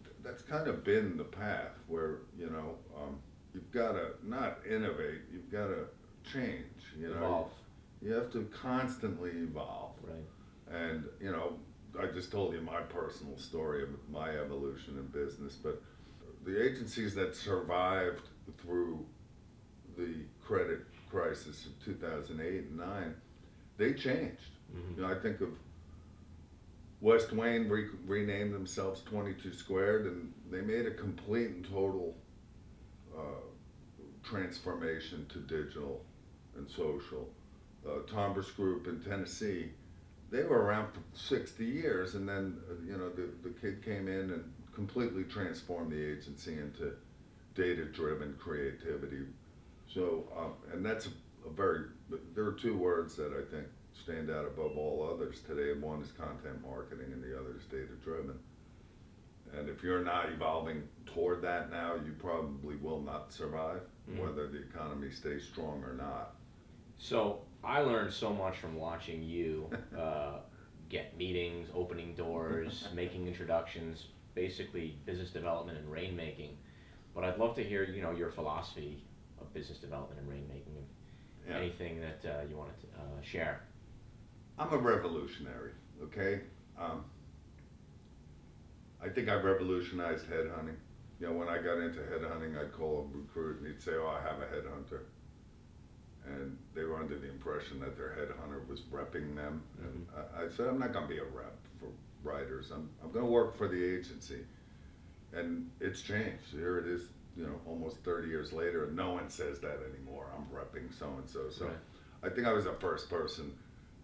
th- 0.05 0.17
that's 0.23 0.43
kind 0.43 0.69
of 0.69 0.85
been 0.85 1.17
the 1.17 1.25
path 1.25 1.73
where 1.89 2.19
you 2.39 2.51
know 2.51 2.77
um, 2.97 3.19
you've 3.55 3.71
got 3.73 3.93
to 3.93 4.11
not 4.23 4.59
innovate, 4.69 5.23
you've 5.33 5.51
got 5.51 5.69
to 5.69 5.87
change. 6.31 6.83
You 6.99 7.09
know, 7.09 7.17
Evolve. 7.17 7.51
you 8.03 8.13
have 8.13 8.31
to 8.33 8.45
constantly 8.53 9.31
evolve. 9.31 9.93
Right. 10.03 10.79
And 10.83 11.05
you 11.19 11.33
know, 11.33 11.55
I 11.99 12.07
just 12.07 12.31
told 12.31 12.53
you 12.55 12.61
my 12.61 12.81
personal 12.83 13.39
story 13.39 13.83
of 13.83 13.89
my 14.11 14.31
evolution 14.37 14.99
in 14.99 15.07
business, 15.07 15.55
but 15.55 15.83
the 16.45 16.63
agencies 16.63 17.15
that 17.15 17.35
survived 17.35 18.29
through 18.59 19.05
the 19.97 20.15
credit 20.45 20.81
crisis 21.11 21.67
of 21.67 21.85
2008 21.85 22.65
and 22.65 22.77
9, 22.77 23.15
they 23.77 23.93
changed. 23.95 24.51
Mhm. 24.75 24.97
You 24.97 25.03
know, 25.03 25.09
I 25.09 25.19
think 25.19 25.41
of 25.41 25.51
West 27.01 27.33
Wayne 27.33 27.69
re- 27.69 27.91
renamed 28.07 28.55
themselves 28.55 29.03
22 29.03 29.53
Squared, 29.53 30.07
and 30.07 30.33
they 30.51 30.61
made 30.61 30.87
a 30.87 30.95
complete 30.95 31.51
and 31.51 31.65
total 31.65 32.17
uh, 33.17 33.21
transformation 34.23 35.27
to 35.29 35.39
digital 35.41 36.05
and 36.57 36.69
social. 36.71 37.29
Uh, 37.85 37.99
Tombras 38.07 38.55
Group 38.55 38.87
in 38.87 39.01
Tennessee, 39.01 39.71
they 40.31 40.45
were 40.45 40.63
around 40.63 40.93
for 40.93 41.01
60 41.13 41.65
years, 41.65 42.15
and 42.15 42.29
then 42.29 42.57
uh, 42.71 42.75
you 42.87 42.97
know 42.97 43.11
the, 43.11 43.29
the 43.43 43.51
kid 43.61 43.85
came 43.85 44.07
in 44.09 44.31
and 44.31 44.53
completely 44.75 45.25
transformed 45.25 45.93
the 45.93 46.13
agency 46.13 46.53
into 46.55 46.93
data-driven 47.55 48.35
creativity. 48.39 49.25
So, 49.93 50.25
um, 50.37 50.53
and 50.73 50.85
that's 50.85 51.07
a, 51.07 51.49
a 51.49 51.53
very 51.53 51.87
there 52.35 52.45
are 52.45 52.53
two 52.53 52.77
words 52.77 53.17
that 53.17 53.33
I 53.33 53.51
think 53.51 53.67
stand 53.93 54.31
out 54.31 54.47
above 54.47 54.77
all 54.77 55.09
others 55.13 55.41
today. 55.41 55.79
One 55.79 56.01
is 56.01 56.11
content 56.13 56.63
marketing, 56.63 57.13
and 57.13 57.23
the 57.23 57.39
other 57.39 57.57
is 57.57 57.65
data-driven. 57.67 58.39
And 59.59 59.69
if 59.69 59.83
you're 59.83 60.03
not 60.03 60.31
evolving 60.33 60.83
toward 61.05 61.43
that 61.43 61.71
now, 61.71 61.95
you 61.97 62.13
probably 62.19 62.77
will 62.77 63.01
not 63.03 63.33
survive, 63.33 63.83
Mhm. 64.11 64.19
whether 64.19 64.49
the 64.49 64.63
economy 64.63 65.11
stays 65.11 65.45
strong 65.45 65.85
or 65.85 65.93
not. 65.93 66.37
So 66.97 67.43
I 67.63 67.81
learned 67.81 68.13
so 68.13 68.33
much 68.33 68.57
from 68.59 68.77
watching 68.77 69.23
you 69.23 69.69
uh, 69.99 70.39
get 70.89 71.17
meetings, 71.19 71.69
opening 71.75 72.15
doors, 72.15 72.89
making 72.95 73.27
introductions, 73.27 74.09
basically 74.35 74.99
business 75.05 75.31
development 75.31 75.79
and 75.79 75.89
rainmaking. 75.89 76.53
But 77.15 77.25
I'd 77.25 77.39
love 77.39 77.55
to 77.57 77.63
hear, 77.65 77.85
you 77.85 78.03
know, 78.03 78.13
your 78.13 78.31
philosophy 78.31 79.05
of 79.41 79.53
business 79.53 79.79
development 79.79 80.21
and 80.21 80.29
rainmaking. 80.31 80.77
and 80.77 80.87
Yeah. 81.49 81.59
Anything 81.59 82.01
that 82.01 82.25
uh, 82.25 82.43
you 82.49 82.57
want 82.57 82.71
to 82.81 82.87
uh, 82.99 83.23
share. 83.23 83.63
I'm 84.59 84.73
a 84.73 84.79
revolutionary, 84.79 85.73
okay? 86.03 86.41
Um, 86.79 87.05
I 89.03 89.09
think 89.09 89.29
I 89.29 89.35
revolutionized 89.35 90.27
headhunting. 90.31 90.77
You 91.19 91.29
know, 91.29 91.33
when 91.33 91.49
I 91.49 91.59
got 91.59 91.79
into 91.79 92.01
headhunting, 92.01 92.59
I'd 92.59 92.73
call 92.73 93.11
a 93.13 93.17
recruit 93.17 93.59
and 93.59 93.67
he'd 93.67 93.83
say, 93.83 93.93
Oh, 93.95 94.07
I 94.09 94.23
have 94.23 94.41
a 94.41 94.47
headhunter. 94.47 95.01
And 96.27 96.57
they 96.75 96.85
were 96.85 96.99
under 96.99 97.19
the 97.19 97.29
impression 97.29 97.81
that 97.81 97.97
their 97.97 98.11
headhunter 98.11 98.67
was 98.69 98.81
repping 98.93 99.35
them. 99.35 99.63
And 99.83 100.07
I, 100.17 100.45
I 100.45 100.49
said, 100.49 100.69
I'm 100.69 100.79
not 100.79 100.93
going 100.93 101.07
to 101.07 101.13
be 101.13 101.19
a 101.19 101.25
rep 101.25 101.57
for 101.81 101.89
writers. 102.23 102.71
I'm, 102.73 102.89
I'm 103.03 103.11
going 103.11 103.25
to 103.25 103.31
work 103.31 103.57
for 103.57 103.69
the 103.69 103.83
agency. 103.83 104.41
And 105.33 105.71
it's 105.81 106.03
changed. 106.03 106.45
Here 106.53 106.79
it 106.79 106.87
is, 106.87 107.03
you 107.37 107.45
know, 107.45 107.61
almost 107.67 107.99
30 108.05 108.29
years 108.29 108.53
later, 108.53 108.85
and 108.85 108.97
no 108.97 109.13
one 109.13 109.29
says 109.29 109.59
that 109.61 109.81
anymore. 109.93 110.27
I'm 110.37 110.45
repping 110.55 110.97
so 110.97 111.07
and 111.19 111.29
so. 111.29 111.51
So. 111.51 111.71
I 112.23 112.29
think 112.29 112.47
I 112.47 112.53
was 112.53 112.65
the 112.65 112.75
first 112.75 113.11
person 113.11 113.53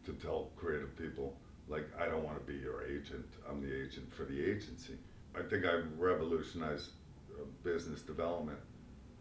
to 0.04 0.12
tell 0.14 0.50
creative 0.56 0.96
people, 0.96 1.36
like, 1.68 1.88
I 2.00 2.06
don't 2.06 2.24
want 2.24 2.44
to 2.44 2.52
be 2.52 2.58
your 2.58 2.84
agent. 2.84 3.26
I'm 3.48 3.60
the 3.60 3.82
agent 3.82 4.12
for 4.12 4.24
the 4.24 4.42
agency. 4.42 4.94
I 5.36 5.42
think 5.42 5.64
I 5.64 5.82
revolutionized 5.96 6.90
uh, 7.32 7.44
business 7.62 8.00
development 8.00 8.58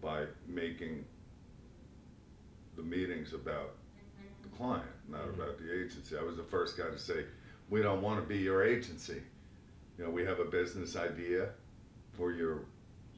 by 0.02 0.26
making 0.48 1.06
the 2.78 2.84
meetings 2.84 3.34
about 3.34 3.76
the 4.44 4.50
client, 4.56 4.86
not 5.10 5.26
Mhm. 5.26 5.34
about 5.34 5.58
the 5.58 5.70
agency. 5.84 6.16
I 6.18 6.22
was 6.24 6.38
the 6.38 6.44
first 6.44 6.78
guy 6.78 6.90
to 6.90 6.98
say, 7.00 7.26
we 7.70 7.82
don't 7.82 8.02
want 8.02 8.22
to 8.22 8.28
be 8.28 8.38
your 8.38 8.64
agency. 8.64 9.22
You 9.98 10.06
know, 10.06 10.12
we 10.12 10.24
have 10.24 10.40
a 10.40 10.46
business 10.46 10.96
idea 10.96 11.50
for 12.14 12.32
your 12.32 12.62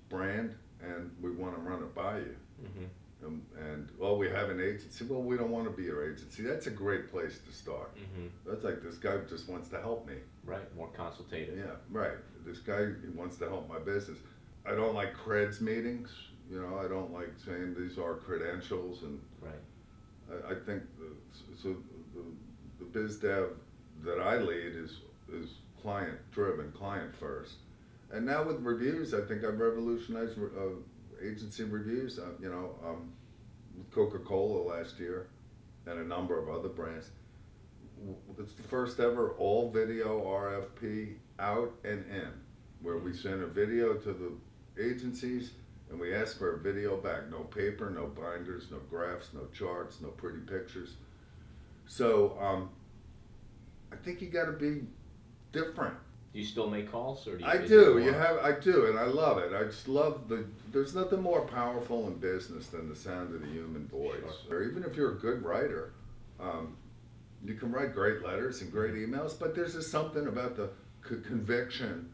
brand 0.09 0.55
and 0.81 1.11
we 1.21 1.29
want 1.29 1.55
to 1.55 1.61
run 1.61 1.83
it 1.83 1.93
by 1.93 2.19
you. 2.19 2.35
Mm-hmm. 2.63 2.85
Um, 3.25 3.41
and, 3.59 3.89
well, 3.97 4.17
we 4.17 4.29
have 4.29 4.49
an 4.49 4.61
agency. 4.61 5.03
Well, 5.03 5.21
we 5.21 5.35
don't 5.35 5.51
want 5.51 5.65
to 5.65 5.71
be 5.71 5.83
your 5.83 6.09
agency. 6.09 6.41
That's 6.41 6.67
a 6.67 6.71
great 6.71 7.09
place 7.11 7.37
to 7.39 7.51
start. 7.51 7.93
Mm-hmm. 7.97 8.27
That's 8.49 8.63
like 8.63 8.81
this 8.81 8.97
guy 8.97 9.17
just 9.29 9.49
wants 9.49 9.67
to 9.69 9.81
help 9.81 10.07
me. 10.07 10.15
Right. 10.45 10.73
More 10.75 10.89
consultative. 10.93 11.57
Yeah, 11.57 11.75
right. 11.91 12.17
This 12.45 12.59
guy 12.59 12.85
he 13.01 13.09
wants 13.13 13.35
to 13.39 13.49
help 13.49 13.67
my 13.67 13.79
business. 13.79 14.19
I 14.65 14.71
don't 14.73 14.95
like 14.95 15.13
creds 15.17 15.59
meetings. 15.59 16.09
You 16.49 16.61
know, 16.61 16.79
I 16.79 16.87
don't 16.87 17.13
like 17.13 17.29
saying 17.45 17.75
these 17.77 17.97
are 17.97 18.15
credentials, 18.15 19.03
and 19.03 19.19
Right. 19.41 19.53
I, 20.31 20.51
I 20.51 20.55
think 20.55 20.83
the, 20.97 21.15
so. 21.61 21.75
The, 22.13 22.23
the 22.79 22.85
biz 22.85 23.17
dev 23.17 23.49
that 24.03 24.19
I 24.19 24.37
lead 24.37 24.75
is 24.75 25.01
is 25.31 25.55
client 25.81 26.17
driven, 26.31 26.71
client 26.71 27.15
first. 27.15 27.55
And 28.11 28.25
now 28.25 28.43
with 28.43 28.61
reviews, 28.61 29.13
I 29.13 29.21
think 29.21 29.43
I've 29.43 29.59
revolutionized 29.59 30.37
uh, 30.39 31.23
agency 31.23 31.63
reviews. 31.63 32.17
Uh, 32.17 32.29
you 32.41 32.49
know, 32.49 32.73
um, 32.83 33.11
Coca 33.91 34.19
Cola 34.19 34.77
last 34.77 34.99
year, 34.99 35.27
and 35.85 35.99
a 35.99 36.03
number 36.03 36.39
of 36.41 36.49
other 36.49 36.69
brands. 36.69 37.09
It's 38.39 38.53
the 38.53 38.63
first 38.63 38.99
ever 38.99 39.31
all 39.31 39.69
video 39.69 40.21
RFP 40.23 41.15
out 41.37 41.73
and 41.83 42.05
in, 42.09 42.31
where 42.81 42.97
we 42.97 43.13
send 43.13 43.43
a 43.43 43.47
video 43.47 43.95
to 43.95 44.13
the 44.13 44.81
agencies 44.81 45.51
and 45.89 45.99
we 45.99 46.13
ask 46.13 46.37
for 46.37 46.55
a 46.55 46.59
video 46.59 46.97
back. 46.97 47.29
No 47.29 47.39
paper, 47.39 47.89
no 47.89 48.07
binders, 48.07 48.65
no 48.71 48.77
graphs, 48.89 49.29
no 49.33 49.47
charts, 49.53 50.01
no 50.01 50.09
pretty 50.09 50.39
pictures. 50.39 50.93
So 51.87 52.37
um, 52.39 52.69
I 53.91 53.95
think 53.95 54.21
you 54.21 54.29
got 54.29 54.45
to 54.45 54.51
be 54.51 54.81
different. 55.51 55.95
Do 56.31 56.39
you 56.39 56.45
still 56.45 56.69
make 56.69 56.91
calls, 56.91 57.27
or 57.27 57.37
do 57.37 57.43
you? 57.43 57.49
I 57.49 57.57
do. 57.57 57.97
You 57.97 58.13
have. 58.13 58.37
I 58.37 58.51
do, 58.51 58.85
and 58.85 58.99
I 58.99 59.05
love 59.05 59.39
it. 59.39 59.51
I 59.53 59.63
just 59.63 59.87
love 59.87 60.27
the. 60.29 60.45
There's 60.71 60.93
nothing 60.93 61.23
more 61.23 61.41
powerful 61.41 62.05
in 62.07 62.17
business 62.17 62.67
than 62.67 62.87
the 62.87 62.95
sound 62.95 63.33
of 63.33 63.41
the 63.41 63.47
human 63.47 63.87
voice. 63.87 64.45
Or 64.51 64.61
even 64.63 64.83
if 64.83 64.95
you're 64.95 65.13
a 65.13 65.15
good 65.19 65.43
writer, 65.43 65.93
um, 66.39 66.77
you 67.43 67.55
can 67.55 67.71
write 67.71 67.95
great 67.95 68.21
letters 68.23 68.61
and 68.61 68.71
great 68.71 68.93
emails, 68.93 69.39
but 69.39 69.55
there's 69.55 69.73
just 69.73 69.89
something 69.89 70.27
about 70.27 70.55
the 70.55 70.69
c- 71.07 71.15
conviction 71.25 72.11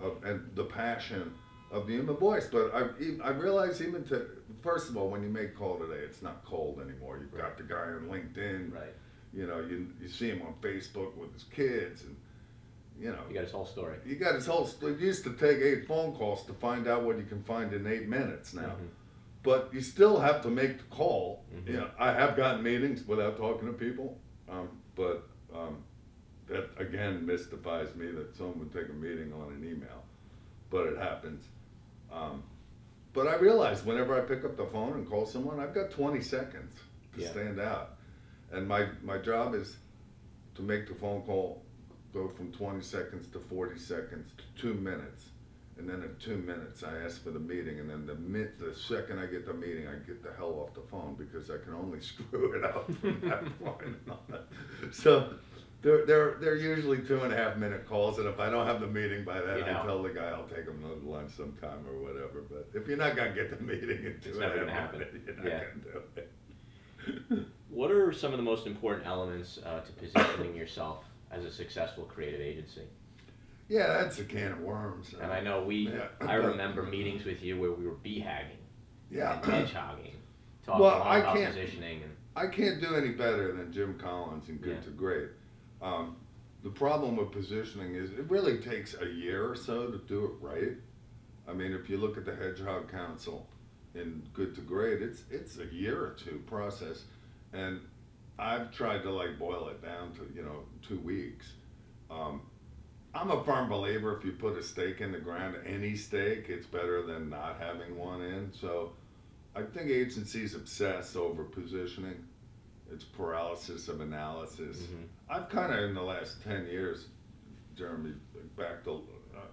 of 0.00 0.24
and 0.24 0.50
the 0.56 0.64
passion 0.64 1.32
of 1.74 1.86
the 1.86 1.92
human 1.94 2.16
voice. 2.16 2.46
But 2.50 2.72
I, 2.74 2.82
I 3.22 3.30
realize 3.30 3.82
even 3.82 4.04
to 4.04 4.26
first 4.62 4.88
of 4.88 4.96
all, 4.96 5.08
when 5.10 5.22
you 5.22 5.28
make 5.28 5.54
call 5.56 5.78
today, 5.78 6.02
it's 6.04 6.22
not 6.22 6.44
cold 6.44 6.80
anymore. 6.80 7.18
You've 7.20 7.36
got 7.36 7.58
the 7.58 7.64
guy 7.64 7.74
on 7.98 8.08
LinkedIn. 8.08 8.72
Right. 8.72 8.94
You 9.32 9.46
know, 9.46 9.60
you 9.60 9.88
you 10.00 10.08
see 10.08 10.28
him 10.28 10.42
on 10.42 10.54
Facebook 10.60 11.16
with 11.16 11.32
his 11.34 11.44
kids, 11.44 12.02
and 12.02 12.16
you 12.98 13.10
know, 13.10 13.18
You 13.28 13.34
got 13.34 13.42
his 13.44 13.52
whole 13.52 13.66
story. 13.66 13.96
you 14.06 14.14
got 14.16 14.34
his 14.36 14.46
whole. 14.46 14.70
It 14.82 15.00
used 15.00 15.24
to 15.24 15.32
take 15.34 15.58
eight 15.58 15.86
phone 15.88 16.14
calls 16.14 16.44
to 16.46 16.52
find 16.54 16.86
out 16.86 17.02
what 17.02 17.16
you 17.18 17.24
can 17.24 17.42
find 17.42 17.72
in 17.72 17.86
eight 17.86 18.08
minutes 18.08 18.54
now. 18.54 18.62
Mhm. 18.80 18.88
But 19.42 19.74
you 19.74 19.80
still 19.82 20.18
have 20.20 20.40
to 20.42 20.48
make 20.50 20.78
the 20.78 20.84
call. 20.84 21.44
Mhm. 21.54 21.66
You 21.68 21.76
know, 21.78 21.90
I 21.98 22.12
have 22.12 22.36
gotten 22.36 22.62
meetings 22.62 23.06
without 23.06 23.36
talking 23.36 23.66
to 23.66 23.74
people, 23.74 24.16
um, 24.48 24.68
but 24.94 25.28
um, 25.52 25.82
that 26.46 26.70
again 26.78 27.26
mystifies 27.26 27.94
me 27.96 28.06
that 28.12 28.34
someone 28.36 28.60
would 28.60 28.72
take 28.72 28.88
a 28.88 28.92
meeting 28.92 29.32
on 29.32 29.52
an 29.52 29.64
email. 29.68 30.04
But 30.70 30.86
it 30.86 30.96
happens. 30.96 31.42
Um, 32.14 32.42
but 33.12 33.26
I 33.26 33.36
realize 33.36 33.84
whenever 33.84 34.16
I 34.16 34.20
pick 34.20 34.44
up 34.44 34.56
the 34.56 34.66
phone 34.66 34.92
and 34.94 35.08
call 35.08 35.26
someone, 35.26 35.60
I've 35.60 35.74
got 35.74 35.90
20 35.90 36.20
seconds 36.20 36.74
to 37.14 37.20
Yeah. 37.20 37.30
stand 37.30 37.60
out, 37.60 37.96
and 38.52 38.66
my 38.68 38.88
my 39.02 39.18
job 39.18 39.54
is 39.54 39.76
to 40.54 40.62
make 40.62 40.86
the 40.88 40.94
phone 40.94 41.22
call 41.22 41.62
go 42.12 42.28
from 42.28 42.52
20 42.52 42.80
seconds 42.80 43.26
to 43.28 43.40
40 43.40 43.78
seconds 43.78 44.30
to 44.38 44.44
two 44.60 44.74
minutes. 44.74 45.30
And 45.76 45.88
then 45.90 46.04
in 46.04 46.14
two 46.20 46.36
minutes, 46.36 46.84
I 46.84 46.96
ask 46.98 47.20
for 47.24 47.32
the 47.32 47.40
meeting, 47.40 47.80
and 47.80 47.90
then 47.90 48.06
the 48.06 48.14
min- 48.14 48.52
the 48.60 48.72
second 48.76 49.18
I 49.18 49.26
get 49.26 49.44
the 49.44 49.54
meeting, 49.54 49.88
I 49.88 49.94
get 50.06 50.22
the 50.22 50.32
hell 50.36 50.54
off 50.64 50.72
the 50.72 50.82
phone 50.88 51.16
because 51.18 51.50
I 51.50 51.56
can 51.64 51.74
only 51.74 52.00
screw 52.12 52.52
it 52.52 52.62
up 52.64 52.86
from 53.00 53.20
that 53.22 53.42
point 53.64 53.96
on. 54.08 54.38
So 54.92 55.34
they're, 55.84 56.06
they're, 56.06 56.34
they're 56.40 56.56
usually 56.56 56.98
two 57.02 57.20
and 57.20 57.32
a 57.32 57.36
half 57.36 57.56
minute 57.58 57.86
calls, 57.86 58.18
and 58.18 58.26
if 58.26 58.40
I 58.40 58.48
don't 58.50 58.66
have 58.66 58.80
the 58.80 58.86
meeting 58.86 59.22
by 59.22 59.40
then, 59.40 59.58
You 59.58 59.64
I 59.64 59.72
know. 59.74 59.82
tell 59.84 60.02
the 60.02 60.08
guy 60.08 60.28
I'll 60.30 60.48
take 60.48 60.64
him 60.66 60.80
to 60.82 61.08
lunch 61.08 61.32
sometime 61.36 61.84
or 61.86 62.00
whatever. 62.02 62.42
But 62.50 62.68
if 62.74 62.88
you're 62.88 62.96
not 62.96 63.14
gonna 63.14 63.32
get 63.34 63.50
the 63.56 63.62
meeting 63.62 63.90
in 64.04 64.18
two 64.22 64.30
It's 64.30 64.38
and 64.38 64.44
a 64.44 64.48
never 64.48 64.58
half 64.58 64.66
gonna 64.66 64.72
happen. 64.72 64.98
minutes, 65.00 65.16
you're 65.26 65.36
not 65.36 65.44
Yeah. 65.46 65.60
gonna 65.60 65.92
do 65.92 67.36
it. 67.36 67.46
What 67.68 67.90
are 67.90 68.12
some 68.12 68.32
of 68.32 68.38
the 68.38 68.42
most 68.44 68.66
important 68.66 69.06
elements 69.06 69.58
uh, 69.64 69.80
to 69.80 69.92
positioning 69.92 70.56
yourself 70.56 71.04
as 71.30 71.44
a 71.44 71.52
successful 71.52 72.04
creative 72.04 72.40
agency? 72.40 72.82
Yeah, 73.68 73.88
that's 73.88 74.18
a 74.20 74.24
can 74.24 74.52
of 74.52 74.60
worms. 74.60 75.14
And 75.20 75.30
I 75.32 75.40
know 75.40 75.64
we, 75.64 75.88
Yeah. 75.90 76.06
I 76.20 76.34
remember 76.34 76.82
meetings 76.82 77.24
with 77.26 77.42
you 77.42 77.60
where 77.60 77.72
we 77.72 77.86
were 77.86 77.96
beehagging 78.04 78.56
Yeah. 79.10 79.34
and 79.34 79.44
hedgehogging, 79.44 80.14
talking 80.64 80.80
Well, 80.82 80.94
all 80.94 81.02
I 81.02 81.18
about 81.18 81.36
can't- 81.36 81.54
positioning 81.54 82.02
and 82.04 82.12
I 82.36 82.46
can't 82.48 82.80
do 82.80 82.94
any 82.96 83.10
better 83.10 83.52
than 83.52 83.70
Jim 83.72 83.98
Collins 83.98 84.48
in 84.48 84.56
Good 84.58 84.76
Yeah. 84.76 84.80
to 84.84 84.90
Great. 84.90 85.28
Um, 85.84 86.16
the 86.62 86.70
problem 86.70 87.16
with 87.16 87.30
positioning 87.30 87.94
is 87.94 88.10
it 88.12 88.30
really 88.30 88.58
takes 88.58 88.96
a 88.98 89.06
year 89.06 89.50
or 89.50 89.54
so 89.54 89.88
to 89.88 89.98
do 89.98 90.24
it 90.24 90.32
right. 90.40 90.76
I 91.46 91.52
mean, 91.52 91.72
if 91.72 91.90
you 91.90 91.98
look 91.98 92.16
at 92.16 92.24
the 92.24 92.34
Hedgehog 92.34 92.90
Council, 92.90 93.46
in 93.94 94.22
good 94.32 94.54
to 94.54 94.62
great, 94.62 95.02
it's 95.02 95.22
it's 95.30 95.58
a 95.58 95.66
year 95.66 96.00
or 96.00 96.16
two 96.18 96.42
process, 96.46 97.04
and 97.52 97.80
I've 98.38 98.72
tried 98.72 99.02
to 99.02 99.10
like 99.10 99.38
boil 99.38 99.68
it 99.68 99.82
down 99.82 100.12
to 100.14 100.26
you 100.34 100.42
know 100.42 100.64
two 100.82 100.98
weeks. 101.00 101.52
Um, 102.10 102.40
I'm 103.14 103.30
a 103.30 103.44
firm 103.44 103.68
believer 103.68 104.16
if 104.16 104.24
you 104.24 104.32
put 104.32 104.56
a 104.58 104.62
stake 104.62 105.00
in 105.00 105.12
the 105.12 105.20
ground, 105.20 105.56
any 105.66 105.94
stake, 105.96 106.46
it's 106.48 106.66
better 106.66 107.02
than 107.02 107.30
not 107.30 107.60
having 107.60 107.96
one 107.96 108.22
in. 108.22 108.52
So 108.52 108.92
I 109.54 109.62
think 109.62 109.90
agencies 109.90 110.54
obsess 110.54 111.14
over 111.14 111.44
positioning. 111.44 112.24
It's 112.92 113.04
paralysis 113.04 113.88
of 113.88 114.00
analysis. 114.00 114.78
Mhm. 114.82 115.08
I've 115.28 115.48
kind 115.48 115.72
of 115.72 115.80
in 115.80 115.94
the 115.94 116.02
last 116.02 116.42
ten 116.42 116.66
years, 116.66 117.06
Jeremy, 117.76 118.14
back 118.56 118.84
to. 118.84 119.02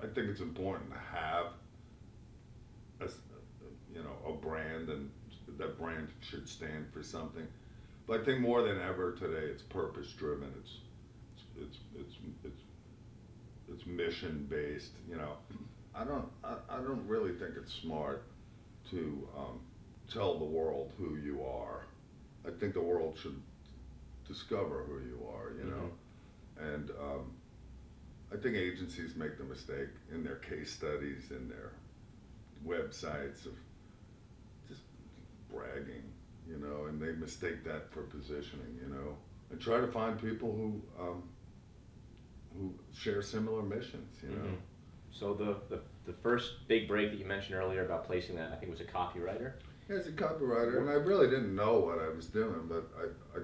I 0.03 0.05
think 0.07 0.29
it's 0.29 0.41
important 0.41 0.91
to 0.91 0.97
have 0.97 1.47
a, 2.99 3.05
you 3.93 4.01
know, 4.03 4.15
a 4.27 4.33
brand, 4.33 4.89
and 4.89 5.09
that 5.57 5.77
brand 5.77 6.09
should 6.21 6.47
stand 6.47 6.91
for 6.93 7.01
something. 7.03 7.47
But 8.07 8.21
I 8.21 8.23
think 8.25 8.41
more 8.41 8.61
than 8.63 8.79
ever 8.81 9.13
today, 9.13 9.45
it's 9.47 9.61
purpose 9.63 10.11
driven. 10.13 10.51
It's 10.59 10.77
it's 11.57 11.77
it's 11.95 12.15
it's 12.43 12.61
it's 13.69 13.85
mission 13.85 14.45
based. 14.49 14.91
You 15.09 15.15
know, 15.17 15.37
I 15.95 16.03
don't 16.03 16.29
I, 16.43 16.55
I 16.69 16.77
don't 16.77 17.07
really 17.07 17.33
think 17.33 17.55
it's 17.57 17.73
smart 17.73 18.23
to 18.91 19.27
um, 19.37 19.59
tell 20.11 20.37
the 20.37 20.45
world 20.45 20.91
who 20.97 21.15
you 21.17 21.43
are. 21.43 21.85
I 22.47 22.51
think 22.59 22.73
the 22.73 22.81
world 22.81 23.17
should 23.21 23.39
discover 24.27 24.83
who 24.87 24.99
you 24.99 25.19
are. 25.35 25.51
You 25.57 25.69
know, 25.69 25.91
and 26.73 26.89
um, 26.91 27.31
I 28.33 28.37
think 28.37 28.55
agencies 28.55 29.15
make 29.15 29.37
the 29.37 29.43
mistake 29.43 29.89
in 30.11 30.23
their 30.23 30.37
case 30.37 30.71
studies, 30.71 31.31
in 31.31 31.49
their 31.49 31.71
websites 32.65 33.45
of 33.45 33.53
just 34.67 34.81
bragging, 35.51 36.03
you 36.47 36.57
know, 36.57 36.85
and 36.85 37.01
they 37.01 37.11
mistake 37.13 37.63
that 37.65 37.91
for 37.91 38.03
positioning, 38.03 38.79
you 38.81 38.87
know, 38.93 39.17
and 39.49 39.59
try 39.59 39.79
to 39.79 39.87
find 39.87 40.19
people 40.21 40.51
who 40.53 40.81
um, 41.03 41.23
who 42.57 42.73
share 42.93 43.21
similar 43.21 43.61
missions, 43.63 44.17
you 44.23 44.29
know. 44.29 44.45
Mhm. 44.45 44.57
So 45.11 45.33
the, 45.33 45.57
the 45.69 45.81
the 46.05 46.13
first 46.13 46.67
big 46.67 46.87
break 46.87 47.11
that 47.11 47.17
you 47.17 47.25
mentioned 47.25 47.55
earlier 47.55 47.85
about 47.85 48.05
placing 48.05 48.35
that, 48.35 48.51
I 48.51 48.55
think 48.55 48.71
was 48.71 48.81
a 48.81 48.85
copywriter. 48.85 49.53
As 49.91 50.07
a 50.07 50.11
copywriter, 50.11 50.77
and 50.79 50.89
I 50.89 50.93
really 50.93 51.27
didn't 51.29 51.53
know 51.53 51.79
what 51.79 51.99
I 51.99 52.07
was 52.07 52.27
doing, 52.27 52.61
but 52.69 52.89
I, 52.97 53.37
I, 53.37 53.41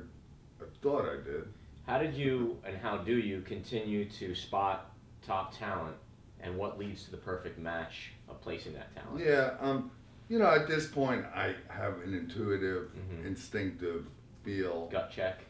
I 0.63 0.67
thought 0.81 1.03
I 1.05 1.15
did. 1.21 1.43
How 1.85 1.97
did 1.97 2.15
you 2.15 2.57
and 2.65 2.77
how 2.77 2.97
do 2.99 3.17
you 3.17 3.41
continue 3.41 4.07
to 4.11 4.33
spot 4.33 4.91
top 5.25 5.57
talent, 5.57 5.95
and 6.39 6.57
what 6.57 6.79
leads 6.79 7.03
to 7.03 7.11
the 7.11 7.17
perfect 7.17 7.59
match 7.59 8.11
of 8.29 8.39
placing 8.39 8.73
that 8.75 8.95
talent? 8.95 9.25
Yeah, 9.25 9.55
um, 9.59 9.91
you 10.29 10.39
know, 10.39 10.49
at 10.49 10.69
this 10.69 10.87
point, 10.87 11.25
I 11.35 11.53
have 11.67 11.99
an 11.99 12.13
intuitive, 12.13 12.91
Mhm. 12.95 13.25
instinctive 13.25 14.07
feel. 14.43 14.87
Gut 14.89 15.11
check. 15.11 15.41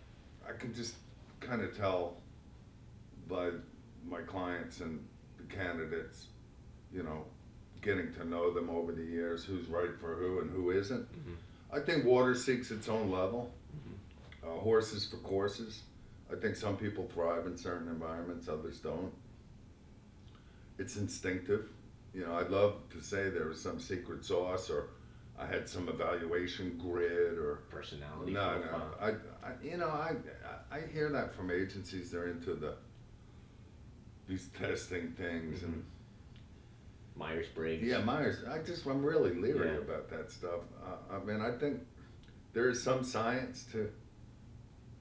I 0.47 0.53
can 0.53 0.73
just 0.73 0.95
kind 1.39 1.61
of 1.61 1.77
tell 1.77 2.17
by 3.27 3.51
my 4.03 4.21
clients 4.21 4.79
and 4.79 5.05
the 5.37 5.43
candidates, 5.43 6.27
you 6.91 7.03
know, 7.03 7.25
getting 7.81 8.13
to 8.13 8.25
know 8.27 8.51
them 8.53 8.69
over 8.69 8.91
the 8.91 9.03
years, 9.03 9.43
who's 9.45 9.67
right 9.67 9.95
for 9.99 10.15
who 10.15 10.39
and 10.39 10.49
who 10.51 10.71
isn't. 10.71 11.07
Mhm. 11.13 11.35
I 11.71 11.79
think 11.79 12.05
water 12.05 12.33
seeks 12.35 12.71
its 12.71 12.87
own 12.87 13.11
level. 13.11 13.53
Mhm. 13.75 14.47
Uh, 14.47 14.59
horses 14.59 15.05
for 15.07 15.17
courses. 15.17 15.83
I 16.31 16.35
think 16.35 16.55
some 16.55 16.77
people 16.77 17.07
thrive 17.07 17.45
in 17.47 17.57
certain 17.57 17.87
environments, 17.87 18.47
others 18.47 18.79
don't. 18.79 19.13
It's 20.77 20.97
instinctive. 20.97 21.69
You 22.13 22.25
know, 22.25 22.35
I'd 22.35 22.49
love 22.49 22.75
to 22.91 23.01
say 23.01 23.29
there 23.29 23.47
was 23.47 23.61
some 23.61 23.79
secret 23.79 24.23
sauce 24.25 24.69
or 24.69 24.89
I 25.39 25.45
had 25.45 25.69
some 25.69 25.87
evaluation 25.87 26.77
grid 26.79 27.37
or 27.37 27.57
Personality. 27.69 28.31
no, 28.33 28.57
no. 28.59 28.67
profile. 28.67 28.95
I, 29.43 29.47
I, 29.47 29.53
you 29.63 29.77
know, 29.77 29.87
I, 29.89 30.15
I 30.71 30.81
hear 30.81 31.09
that 31.11 31.35
from 31.35 31.51
agencies. 31.51 32.09
They're 32.11 32.27
into 32.27 32.53
the 32.55 32.75
these 34.27 34.47
testing 34.49 35.11
things, 35.13 35.63
and 35.63 35.85
Myers 37.17 37.47
Briggs. 37.53 37.83
yeah, 37.83 37.99
Myers. 37.99 38.43
I 38.49 38.59
just 38.59 38.85
I'm 38.85 39.03
really 39.03 39.33
leery 39.33 39.69
Yeah. 39.71 39.77
about 39.77 40.09
that 40.09 40.31
stuff. 40.31 40.61
Uh, 40.83 41.15
I 41.15 41.23
mean, 41.23 41.41
I 41.41 41.51
think 41.57 41.81
there 42.53 42.69
is 42.69 42.81
some 42.81 43.03
science 43.03 43.65
to 43.71 43.91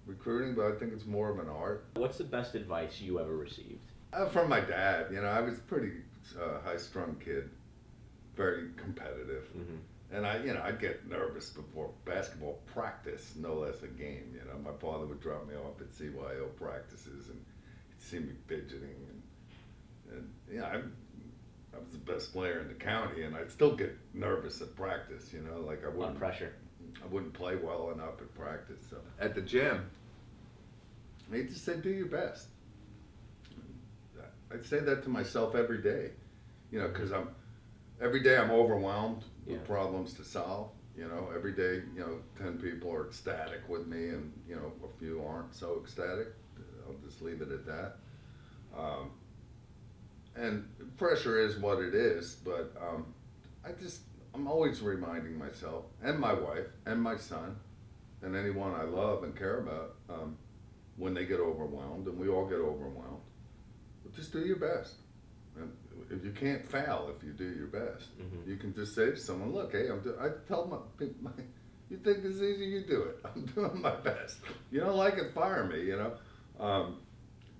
recruiting, 0.07 0.55
but 0.55 0.67
I 0.73 0.79
think 0.79 0.93
it's 0.93 1.07
more 1.07 1.31
of 1.31 1.39
an 1.39 1.49
art. 1.49 1.87
What's 1.95 2.19
the 2.19 2.25
best 2.25 2.55
advice 2.55 3.01
you 3.01 3.21
ever 3.21 3.37
received? 3.37 3.93
Uh, 4.13 4.27
from 4.29 4.49
my 4.49 4.61
dad, 4.61 5.07
you 5.11 5.21
know, 5.21 5.29
I 5.29 5.41
was 5.41 5.59
a 5.59 5.63
pretty 5.63 5.93
uh, 6.41 6.61
high-strung 6.65 7.17
kid, 7.25 7.51
very 8.37 8.69
competitive. 8.77 9.45
Mm-hmm. 9.57 9.77
And 10.13 10.25
I, 10.25 10.39
you 10.39 10.55
know, 10.55 10.63
I'd 10.63 10.79
get 10.79 11.09
nervous 11.09 11.51
before 11.51 11.91
basketball 12.05 12.61
practice, 12.73 13.33
no 13.37 13.55
less 13.55 13.83
a 13.83 13.89
game. 13.89 14.33
You 14.33 14.49
know, 14.49 14.57
my 14.65 14.77
father 14.79 15.05
would 15.05 15.21
drop 15.21 15.47
me 15.49 15.55
off 15.57 15.81
at 15.81 15.91
CYO 15.91 16.55
practices, 16.57 17.29
and 17.29 17.45
he'd 17.89 18.03
see 18.03 18.21
me 18.21 18.33
fidgeting, 18.47 18.95
and, 19.11 19.23
and 20.17 20.31
you 20.51 20.61
know, 20.61 20.65
I, 20.67 20.81
I 21.77 21.81
was 21.83 21.93
the 21.93 21.99
best 21.99 22.33
player 22.33 22.61
in 22.61 22.69
the 22.69 22.75
county, 22.75 23.23
and 23.23 23.37
I'd 23.37 23.51
still 23.51 23.77
get 23.77 23.97
nervous 24.15 24.63
at 24.63 24.75
practice. 24.77 25.33
You 25.33 25.41
know, 25.43 25.61
like 25.61 25.85
I 25.85 25.89
wouldn't, 25.89 26.19
pressure. 26.19 26.55
I 27.03 27.07
wouldn't 27.07 27.35
play 27.35 27.57
well 27.57 27.91
enough 27.91 28.21
at 28.21 28.35
practice. 28.35 28.81
So 28.89 28.97
at 29.21 29.35
the 29.35 29.43
gym, 29.43 29.91
he 31.33 31.43
just 31.45 31.65
said, 31.65 31.83
"Do 31.83 31.91
your 31.91 32.07
best." 32.07 32.49
I'd 34.53 34.65
say 34.65 34.79
that 34.79 35.03
to 35.03 35.09
myself 35.09 35.57
every 35.57 35.83
day, 35.83 36.13
you 36.71 36.79
know, 36.79 36.87
because 36.89 37.13
I'm 37.13 37.29
every 38.01 38.23
day 38.23 38.37
I'm 38.39 38.51
overwhelmed 38.53 39.25
Yeah. 39.45 39.55
with 39.55 39.65
problems 39.65 40.15
to 40.15 40.25
solve. 40.25 40.71
You 40.97 41.09
know, 41.09 41.31
every 41.35 41.53
day, 41.53 41.83
you 41.95 42.01
know, 42.01 42.21
ten 42.39 42.57
people 42.59 42.93
are 42.95 43.07
ecstatic 43.07 43.69
with 43.69 43.87
me, 43.87 44.09
and 44.11 44.33
you 44.49 44.55
know, 44.55 44.73
a 44.85 44.99
few 44.99 45.23
aren't 45.23 45.55
so 45.55 45.81
ecstatic. 45.83 46.29
I'll 46.87 46.95
just 47.05 47.21
leave 47.23 47.43
it 47.43 47.51
at 47.51 47.67
that. 47.67 47.97
Um, 48.77 49.11
and 50.37 50.69
pressure 50.97 51.39
is 51.39 51.57
what 51.57 51.79
it 51.81 51.95
is, 51.95 52.37
but 52.45 52.73
um, 52.81 53.07
I 53.65 53.73
just 53.73 54.01
I'm 54.35 54.47
always 54.47 54.81
reminding 54.83 55.39
myself 55.39 55.85
and 56.03 56.19
my 56.19 56.33
wife 56.33 56.67
and 56.85 57.01
my 57.03 57.17
son 57.17 57.57
and 58.23 58.35
anyone 58.37 58.75
I 58.75 58.83
love 58.85 59.23
and 59.25 59.37
care 59.37 59.59
about 59.59 59.95
um, 60.11 60.37
when 60.97 61.15
they 61.15 61.25
get 61.27 61.41
overwhelmed, 61.41 62.07
and 62.07 62.19
we 62.19 62.29
all 62.29 62.47
get 62.47 62.59
overwhelmed. 62.59 63.21
But 64.03 64.15
just 64.15 64.33
do 64.33 64.41
your 64.41 64.57
best. 64.57 64.95
And 65.59 65.73
if 66.11 66.25
you 66.25 66.33
can't 66.33 66.65
fail 66.67 67.11
if 67.17 67.23
you 67.27 67.33
do 67.33 67.45
your 67.57 67.67
best, 67.69 68.09
Mhm. 68.19 68.47
you 68.47 68.57
can 68.57 68.75
just 68.75 68.95
say 68.95 69.11
to 69.11 69.17
someone, 69.17 69.53
"Look, 69.53 69.73
hey, 69.73 69.89
I'm 69.89 70.01
do- 70.01 70.17
I 70.21 70.29
tell 70.47 70.67
my, 70.67 71.07
my 71.23 71.31
you 71.89 71.97
think 71.99 72.19
it's 72.25 72.41
easy, 72.43 72.67
you 72.67 72.83
do 72.87 73.03
it. 73.05 73.19
I'm 73.25 73.47
doing 73.47 73.81
my 73.81 73.95
best. 73.97 74.39
You 74.71 74.81
don't 74.81 74.97
like 74.97 75.15
it, 75.19 75.33
fire 75.33 75.65
me. 75.65 75.83
You 75.83 75.97
know, 75.97 76.95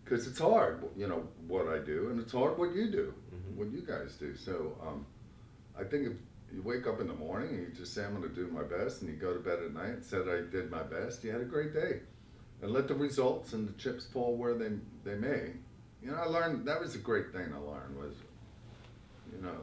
because 0.05 0.27
it's 0.27 0.39
hard. 0.39 0.85
You 0.97 1.09
know 1.09 1.27
what 1.49 1.69
I 1.69 1.79
do, 1.79 2.09
and 2.11 2.21
it's 2.21 2.33
hard 2.33 2.59
what 2.59 2.75
you 2.75 2.91
do. 2.91 3.15
What 3.55 3.71
you 3.71 3.83
guys 3.87 4.15
do. 4.19 4.37
So 4.37 4.77
um, 4.87 5.07
I 5.79 5.85
think 5.85 6.07
if 6.07 6.13
you 6.55 6.63
wake 6.63 6.87
up 6.87 7.01
in 7.01 7.07
the 7.07 7.15
morning 7.15 7.51
and 7.51 7.61
you 7.61 7.69
just 7.75 7.95
say, 7.95 8.05
I'm 8.05 8.17
going 8.17 8.23
to 8.23 8.35
do 8.35 8.49
my 8.49 8.63
best, 8.63 9.03
and 9.03 9.11
you 9.11 9.17
go 9.17 9.33
to 9.35 9.41
bed 9.41 9.59
at 9.65 9.73
night 9.73 9.91
and 9.91 10.05
said, 10.05 10.29
I 10.29 10.51
did 10.51 10.71
my 10.71 10.83
best, 10.83 11.25
you 11.25 11.31
had 11.31 11.41
a 11.41 11.45
great 11.45 11.73
day. 11.73 12.01
And 12.63 12.71
let 12.71 12.89
the 12.89 12.95
results 12.95 13.53
and 13.53 13.69
the 13.69 13.73
chips 13.75 14.07
fall 14.07 14.37
where 14.37 14.55
they, 14.55 14.71
they 15.05 15.15
may. 15.17 15.53
You 16.03 16.11
know, 16.13 16.17
I 16.17 16.25
learned, 16.27 16.67
that 16.67 16.81
was 16.81 16.95
a 16.95 16.99
great 16.99 17.33
thing 17.33 17.53
I 17.53 17.59
learned 17.59 17.97
was, 17.97 18.15
you 19.35 19.43
know, 19.43 19.59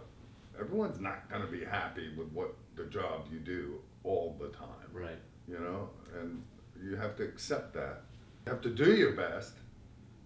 everyone's 0.59 0.99
not 0.99 1.29
going 1.29 1.41
to 1.41 1.51
be 1.51 1.65
happy 1.65 2.09
with 2.15 2.27
what 2.31 2.53
the 2.75 2.85
job 2.85 3.27
you 3.31 3.39
do 3.39 3.79
all 4.03 4.35
the 4.39 4.49
time 4.49 4.67
Right. 4.91 5.17
you 5.47 5.59
know, 5.59 5.89
and 6.19 6.43
you 6.83 6.95
have 6.95 7.15
to 7.17 7.23
accept 7.23 7.73
that. 7.73 8.01
You 8.45 8.51
have 8.51 8.61
to 8.61 8.69
do 8.69 8.93
your 8.93 9.13
best, 9.13 9.53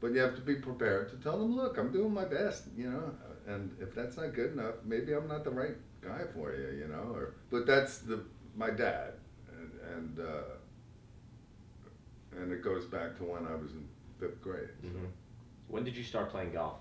but 0.01 0.11
you 0.11 0.19
have 0.19 0.35
to 0.35 0.41
be 0.41 0.55
prepared 0.55 1.09
to 1.11 1.17
tell 1.17 1.37
them, 1.37 1.55
look, 1.55 1.77
I'm 1.77 1.91
doing 1.91 2.13
my 2.13 2.25
best, 2.25 2.63
you 2.75 2.89
know, 2.89 3.13
and 3.47 3.75
if 3.79 3.95
that's 3.95 4.17
not 4.17 4.33
good 4.33 4.53
enough, 4.53 4.75
maybe 4.85 5.13
I'm 5.13 5.27
not 5.27 5.43
the 5.43 5.49
right 5.51 5.75
guy 6.01 6.21
for 6.35 6.53
you, 6.55 6.77
you 6.79 6.87
know, 6.87 7.11
or, 7.13 7.33
but 7.49 7.65
that's 7.65 7.99
the, 7.99 8.23
my 8.55 8.69
dad, 8.69 9.13
and, 9.51 9.71
and, 9.95 10.19
uh, 10.19 10.41
and 12.39 12.51
it 12.51 12.61
goes 12.63 12.85
back 12.85 13.15
to 13.17 13.23
when 13.23 13.47
I 13.47 13.55
was 13.55 13.71
in 13.71 13.87
fifth 14.19 14.41
grade. 14.41 14.69
Mhm. 14.83 15.07
When 15.67 15.83
did 15.83 15.95
you 15.97 16.03
start 16.03 16.29
playing 16.29 16.53
golf? 16.53 16.79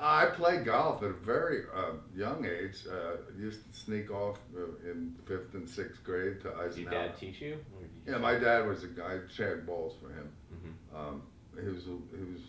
I 0.00 0.26
played 0.26 0.64
golf 0.64 1.02
at 1.02 1.10
a 1.10 1.12
very 1.12 1.64
uh, 1.74 1.94
young 2.14 2.44
age. 2.44 2.86
Uh, 2.88 3.16
used 3.36 3.64
to 3.72 3.78
sneak 3.78 4.12
off 4.12 4.38
uh, 4.56 4.88
in 4.88 5.16
fifth 5.26 5.54
and 5.54 5.68
sixth 5.68 6.04
grade 6.04 6.40
to 6.42 6.50
Did 6.50 6.58
Eisenhower. 6.58 6.94
your 6.94 7.08
dad 7.08 7.16
teach 7.18 7.40
you? 7.40 7.56
you 7.80 8.12
Yeah, 8.12 8.18
my 8.18 8.38
dad 8.38 8.66
was 8.68 8.84
a 8.84 8.88
guy 8.88 9.18
shared 9.28 9.66
balls 9.66 9.94
for 10.00 10.10
him. 10.12 10.30
Mhm. 10.54 10.96
Um, 10.96 11.22
he 11.60 11.66
was 11.68 11.86
a, 11.88 11.96
he 12.16 12.32
was 12.32 12.42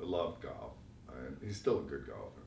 loved 0.00 0.42
golf, 0.42 0.72
and 1.16 1.36
he's 1.44 1.56
still 1.56 1.78
a 1.78 1.82
good 1.82 2.06
golfer. 2.08 2.40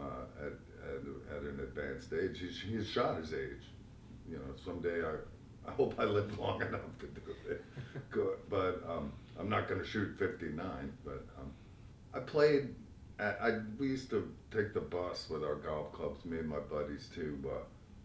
Uh, 0.00 0.46
at, 0.46 0.52
at 0.88 1.36
at 1.36 1.42
an 1.42 1.60
advanced 1.60 2.12
age, 2.12 2.38
he's 2.40 2.60
he's 2.60 2.88
shot 2.88 3.16
his 3.18 3.32
age. 3.34 3.64
You 4.28 4.36
know, 4.36 4.54
someday 4.64 5.02
I 5.04 5.16
I 5.68 5.72
hope 5.72 5.94
I 5.98 6.04
live 6.04 6.38
long 6.38 6.62
enough 6.62 6.80
to 7.00 7.06
do 7.06 7.20
it. 7.48 7.64
Good, 8.10 8.38
but 8.48 8.82
um, 8.88 9.12
I'm 9.38 9.48
not 9.48 9.68
going 9.68 9.80
to 9.80 9.86
shoot 9.86 10.16
59. 10.18 10.92
But 11.04 11.26
um, 11.38 11.52
I 12.14 12.20
played. 12.20 12.74
At, 13.18 13.38
I 13.42 13.58
we 13.78 13.88
used 13.88 14.08
to 14.10 14.32
take 14.50 14.72
the 14.72 14.80
bus 14.80 15.28
with 15.28 15.44
our 15.44 15.56
golf 15.56 15.92
clubs, 15.92 16.24
me 16.24 16.38
and 16.38 16.48
my 16.48 16.58
buddies 16.60 17.08
to 17.14 17.38
uh, 17.46 17.58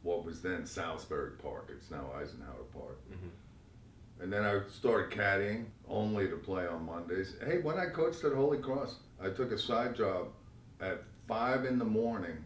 what 0.04 0.26
was 0.26 0.42
then 0.42 0.66
Salisbury 0.66 1.32
Park. 1.42 1.72
It's 1.76 1.90
now 1.90 2.10
Eisenhower 2.16 2.66
Park. 2.74 3.00
Mhm. 3.10 3.30
And 4.22 4.32
then 4.32 4.44
I 4.46 4.62
started 4.70 5.18
caddying 5.18 5.66
only 5.90 6.28
to 6.30 6.36
play 6.38 6.66
on 6.68 6.86
Mondays. 6.86 7.36
Hey, 7.46 7.60
when 7.60 7.78
I 7.78 7.88
coached 7.88 8.24
at 8.24 8.34
Holy 8.34 8.58
Cross, 8.58 8.96
I 9.22 9.30
took 9.30 9.52
a 9.52 9.58
side 9.58 9.96
job 9.96 10.28
at 10.80 11.04
five 11.28 11.66
in 11.66 11.80
the 11.80 11.86
morning 11.86 12.44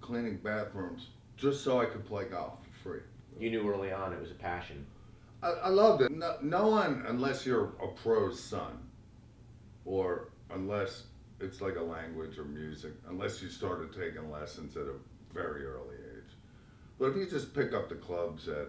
cleaning 0.00 0.38
bathrooms 0.38 1.08
just 1.36 1.64
so 1.64 1.80
I 1.80 1.86
could 1.86 2.04
play 2.04 2.24
golf 2.24 2.58
for 2.64 2.88
free. 2.88 3.00
You 3.38 3.50
knew 3.50 3.70
early 3.70 3.92
on 3.92 4.12
it 4.12 4.20
was 4.20 4.30
a 4.30 4.34
passion. 4.34 4.84
I, 5.42 5.48
I 5.48 5.68
loved 5.68 6.02
it. 6.02 6.12
No, 6.12 6.36
no 6.42 6.68
one, 6.68 7.04
unless 7.08 7.46
you're 7.46 7.72
a 7.82 7.88
pro's 7.88 8.38
son, 8.38 8.78
or 9.84 10.28
unless 10.50 11.04
it's 11.40 11.60
like 11.60 11.76
a 11.76 11.82
language 11.82 12.38
or 12.38 12.44
music, 12.44 12.92
unless 13.08 13.40
you 13.40 13.48
started 13.48 13.92
taking 13.92 14.30
lessons 14.30 14.76
at 14.76 14.82
a 14.82 14.94
very 15.32 15.64
early 15.64 15.96
age. 16.16 16.30
But 16.98 17.06
if 17.06 17.16
you 17.16 17.26
just 17.26 17.54
pick 17.54 17.72
up 17.72 17.88
the 17.88 17.94
clubs 17.94 18.48
at 18.48 18.68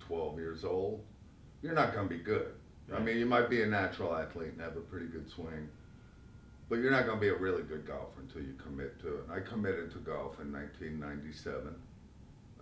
12 0.00 0.38
years 0.38 0.64
old, 0.64 1.04
you're 1.62 1.74
not 1.74 1.92
going 1.92 2.08
to 2.08 2.14
be 2.14 2.22
good. 2.22 2.52
I 2.94 3.00
mean, 3.00 3.18
you 3.18 3.26
might 3.26 3.50
be 3.50 3.62
a 3.62 3.66
natural 3.66 4.14
athlete 4.14 4.52
and 4.52 4.60
have 4.60 4.76
a 4.76 4.80
pretty 4.80 5.06
good 5.06 5.28
swing, 5.28 5.68
but 6.68 6.76
you're 6.76 6.90
not 6.90 7.04
going 7.06 7.16
to 7.18 7.20
be 7.20 7.28
a 7.28 7.34
really 7.36 7.62
good 7.62 7.86
golfer 7.86 8.20
until 8.20 8.42
you 8.42 8.54
commit 8.62 8.98
to 9.00 9.08
it. 9.16 9.24
I 9.30 9.40
committed 9.40 9.90
to 9.92 9.98
golf 9.98 10.40
in 10.40 10.52
1997. 10.52 11.74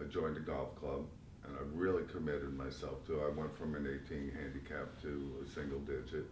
I 0.00 0.04
joined 0.04 0.36
a 0.36 0.40
golf 0.40 0.74
club 0.76 1.04
and 1.46 1.56
I 1.56 1.60
really 1.74 2.02
committed 2.04 2.56
myself 2.56 3.04
to. 3.06 3.20
it. 3.20 3.26
I 3.26 3.28
went 3.30 3.56
from 3.56 3.74
an 3.74 3.86
18 4.06 4.32
handicap 4.32 5.00
to 5.02 5.44
a 5.44 5.48
single 5.50 5.80
digit. 5.80 6.26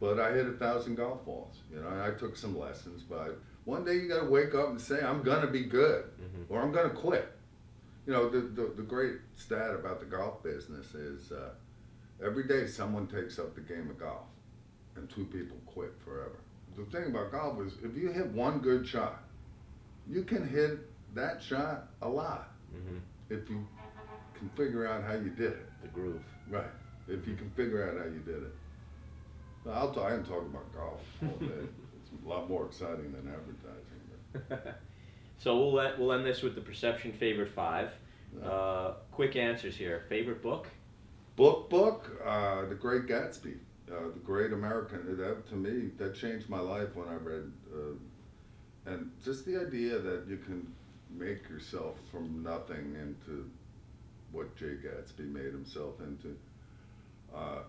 But 0.00 0.20
I 0.20 0.32
hit 0.32 0.46
a 0.46 0.52
thousand 0.52 0.94
golf 0.96 1.24
balls, 1.24 1.56
you 1.72 1.80
know, 1.80 1.88
and 1.88 2.00
I 2.00 2.12
took 2.12 2.36
some 2.36 2.56
lessons. 2.58 3.02
But 3.02 3.38
one 3.64 3.84
day 3.84 3.94
you 3.94 4.08
got 4.08 4.20
to 4.20 4.26
wake 4.30 4.54
up 4.54 4.68
and 4.70 4.80
say, 4.80 5.00
I'm 5.02 5.22
going 5.22 5.40
to 5.42 5.48
be 5.48 5.64
good 5.64 6.04
Mhm. 6.20 6.44
or 6.48 6.62
I'm 6.62 6.70
going 6.72 6.88
to 6.88 6.94
quit. 6.94 7.32
You 8.06 8.12
know, 8.12 8.28
the, 8.30 8.40
the, 8.40 8.72
the 8.76 8.82
great 8.82 9.16
stat 9.36 9.74
about 9.74 9.98
the 10.00 10.06
golf 10.06 10.42
business 10.42 10.94
is 10.94 11.32
uh, 11.32 11.50
every 12.24 12.44
day 12.46 12.66
someone 12.66 13.06
takes 13.08 13.38
up 13.38 13.54
the 13.54 13.60
game 13.60 13.90
of 13.90 13.98
golf 13.98 14.26
and 14.96 15.10
two 15.10 15.24
people 15.26 15.56
quit 15.66 15.92
forever. 16.04 16.38
The 16.78 16.84
thing 16.84 17.10
about 17.10 17.32
golf 17.32 17.60
is 17.66 17.72
if 17.82 17.96
you 17.96 18.10
hit 18.12 18.26
one 18.28 18.60
good 18.60 18.86
shot, 18.86 19.24
you 20.08 20.22
can 20.22 20.48
hit 20.48 20.78
that 21.14 21.42
shot 21.42 21.88
a 22.02 22.08
lot 22.08 22.50
Mhm. 22.72 23.00
if 23.30 23.50
you 23.50 23.66
can 24.34 24.48
figure 24.50 24.86
out 24.86 25.02
how 25.02 25.14
you 25.14 25.30
did 25.30 25.52
it. 25.52 25.66
The 25.82 25.88
groove. 25.88 26.22
Right. 26.48 26.70
If 27.08 27.26
you 27.26 27.34
can 27.34 27.50
figure 27.50 27.82
out 27.88 27.98
how 27.98 28.04
you 28.04 28.20
did 28.20 28.42
it. 28.44 28.54
I'll 29.68 29.92
talk, 29.92 30.04
I 30.12 30.16
can 30.16 30.24
talk 30.24 30.42
about 30.42 30.72
golf 30.74 31.02
all 31.22 31.36
day. 31.38 31.46
it's 32.00 32.24
a 32.24 32.28
lot 32.28 32.48
more 32.48 32.64
exciting 32.66 33.12
than 33.12 33.28
advertising. 33.28 34.74
So 35.40 35.56
we'll 35.56 35.72
let, 35.72 35.98
we'll 36.00 36.12
end 36.12 36.26
this 36.26 36.42
with 36.42 36.56
the 36.56 36.60
perception 36.60 37.12
favorite 37.12 37.50
five. 37.50 37.92
Uh, 38.42 38.94
quick 39.12 39.36
answers 39.36 39.76
here. 39.76 40.02
Favorite 40.08 40.42
book? 40.42 40.66
Book, 41.36 41.70
book, 41.70 42.10
uh, 42.24 42.64
The 42.66 42.74
Great 42.74 43.06
Gatsby, 43.06 43.56
uh, 43.90 44.08
The 44.12 44.20
Great 44.20 44.52
American. 44.52 45.16
That 45.16 45.48
to 45.48 45.54
me, 45.54 45.90
that 45.98 46.14
changed 46.14 46.48
my 46.48 46.60
life 46.60 46.94
when 46.94 47.08
I 47.08 47.14
read, 47.14 47.52
uh, 47.74 48.90
and 48.90 49.10
just 49.24 49.44
the 49.44 49.56
idea 49.56 49.98
that 49.98 50.26
you 50.28 50.38
can 50.38 50.72
make 51.10 51.48
yourself 51.48 51.96
from 52.10 52.42
nothing 52.42 52.96
into 53.00 53.50
what 54.32 54.54
Jay 54.56 54.76
Gatsby 54.84 55.32
made 55.32 55.52
himself 55.52 55.94
into. 56.00 56.36
Uh, 57.34 57.62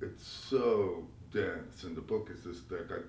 it's 0.00 0.26
so 0.26 1.06
dense, 1.32 1.84
and 1.84 1.96
the 1.96 2.00
book 2.00 2.30
is 2.32 2.44
this 2.44 2.60
thick. 2.60 2.86
I, 2.90 3.00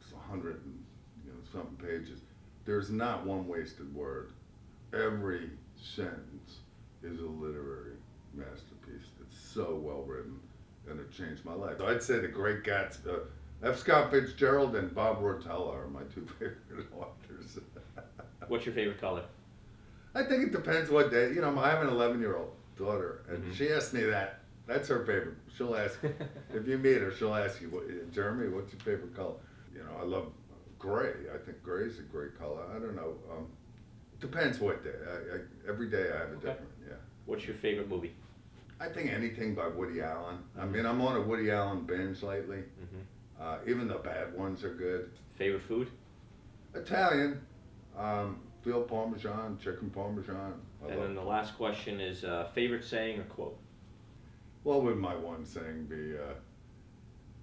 it's 0.00 0.12
a 0.12 0.30
hundred 0.30 0.62
and 0.64 0.84
you 1.24 1.32
know 1.32 1.38
something 1.52 1.76
pages. 1.76 2.20
There's 2.64 2.90
not 2.90 3.26
one 3.26 3.46
wasted 3.46 3.94
word. 3.94 4.32
Every 4.92 5.50
sentence 5.76 6.60
is 7.02 7.20
a 7.20 7.26
literary 7.26 7.96
masterpiece. 8.32 9.08
It's 9.20 9.38
so 9.38 9.78
well 9.82 10.02
written, 10.02 10.40
and 10.90 11.00
it 11.00 11.10
changed 11.12 11.44
my 11.44 11.54
life. 11.54 11.80
I'd 11.80 12.02
say 12.02 12.18
the 12.18 12.28
Great 12.28 12.62
Gatsby. 12.64 13.06
Uh, 13.08 13.18
F. 13.62 13.78
Scott 13.78 14.10
Fitzgerald 14.10 14.76
and 14.76 14.94
Bob 14.94 15.20
Rotella 15.22 15.74
are 15.74 15.88
my 15.88 16.02
two 16.14 16.26
favorite 16.38 16.86
authors. 16.96 17.58
What's 18.48 18.66
your 18.66 18.74
favorite 18.74 19.00
color? 19.00 19.22
I 20.14 20.22
think 20.24 20.44
it 20.44 20.52
depends 20.52 20.90
what 20.90 21.10
day. 21.10 21.32
You 21.32 21.40
know, 21.40 21.58
I 21.58 21.70
have 21.70 21.82
an 21.82 21.88
11 21.88 22.20
year 22.20 22.36
old 22.36 22.52
daughter, 22.76 23.22
and 23.28 23.42
Mhm. 23.42 23.54
she 23.54 23.70
asked 23.70 23.94
me 23.94 24.02
that. 24.02 24.40
That's 24.66 24.88
her 24.88 25.00
favorite. 25.04 25.36
She'll 25.56 25.74
ask 25.76 25.98
if 26.54 26.66
you 26.68 26.78
meet 26.78 26.98
her. 27.00 27.10
She'll 27.12 27.34
ask 27.34 27.60
you, 27.60 27.68
what, 27.70 27.84
Jeremy, 28.12 28.48
what's 28.48 28.72
your 28.72 28.80
favorite 28.80 29.14
color? 29.14 29.34
You 29.74 29.80
know, 29.80 29.96
I 30.00 30.04
love 30.04 30.28
gray. 30.78 31.12
I 31.34 31.38
think 31.38 31.62
gray 31.62 31.84
is 31.86 31.98
a 31.98 32.02
great 32.02 32.38
color. 32.38 32.60
I 32.74 32.78
don't 32.78 32.94
know. 32.96 33.14
Um, 33.30 33.46
depends 34.20 34.60
what 34.60 34.84
day. 34.84 34.90
I, 35.06 35.36
I, 35.36 35.40
every 35.70 35.88
day 35.88 36.10
I 36.14 36.18
have 36.18 36.28
a 36.30 36.32
Okay. 36.34 36.48
different. 36.48 36.70
Yeah. 36.86 36.94
What's 37.26 37.46
your 37.46 37.56
favorite 37.56 37.88
movie? 37.88 38.14
I 38.80 38.88
think 38.88 39.10
anything 39.12 39.54
by 39.54 39.68
Woody 39.68 40.00
Allen. 40.00 40.38
I 40.58 40.64
mean, 40.64 40.84
I'm 40.84 41.00
on 41.00 41.16
a 41.16 41.20
Woody 41.20 41.50
Allen 41.50 41.82
binge 41.86 42.22
lately. 42.22 42.58
hmm 42.78 43.00
Uh, 43.40 43.58
even 43.66 43.88
the 43.88 43.94
bad 43.96 44.32
ones 44.34 44.62
are 44.64 44.74
good. 44.74 45.10
Favorite 45.36 45.62
food? 45.62 45.88
Italian, 46.74 47.40
um, 47.96 48.40
veal 48.64 48.82
parmesan, 48.82 49.58
chicken 49.62 49.90
parmesan. 49.90 50.54
I 50.84 50.88
and 50.92 51.00
then 51.02 51.14
the 51.14 51.22
last 51.22 51.56
question 51.56 52.00
is 52.00 52.24
uh, 52.24 52.48
favorite 52.54 52.84
saying 52.84 53.20
or 53.20 53.24
quote? 53.24 53.58
What 54.62 54.82
would 54.82 54.96
my 54.96 55.14
one 55.14 55.44
saying 55.44 55.86
be? 55.86 56.16
Uh, 56.16 56.34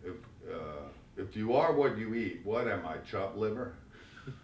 if 0.04 0.16
uh, 0.52 0.88
if 1.18 1.36
you 1.36 1.54
are 1.56 1.74
what 1.74 1.98
you 1.98 2.14
eat, 2.16 2.42
what 2.44 2.68
am 2.68 2.86
I? 2.86 2.98
Chopped 3.10 3.38
liver. 3.38 3.74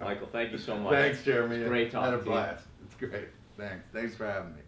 Michael, 0.00 0.28
thank 0.32 0.52
you 0.52 0.58
so 0.58 0.76
much. 0.78 0.92
Thanks, 0.92 1.22
Jeremy. 1.24 1.56
It's 1.56 1.68
great 1.68 1.92
Had 1.92 2.02
a 2.02 2.06
talking 2.06 2.18
to 2.20 2.24
you. 2.24 2.30
blast. 2.32 2.64
It's 2.84 2.94
great. 2.96 3.28
Thanks. 3.56 3.84
Thanks 3.92 4.14
for 4.16 4.26
having 4.26 4.54
me. 4.54 4.60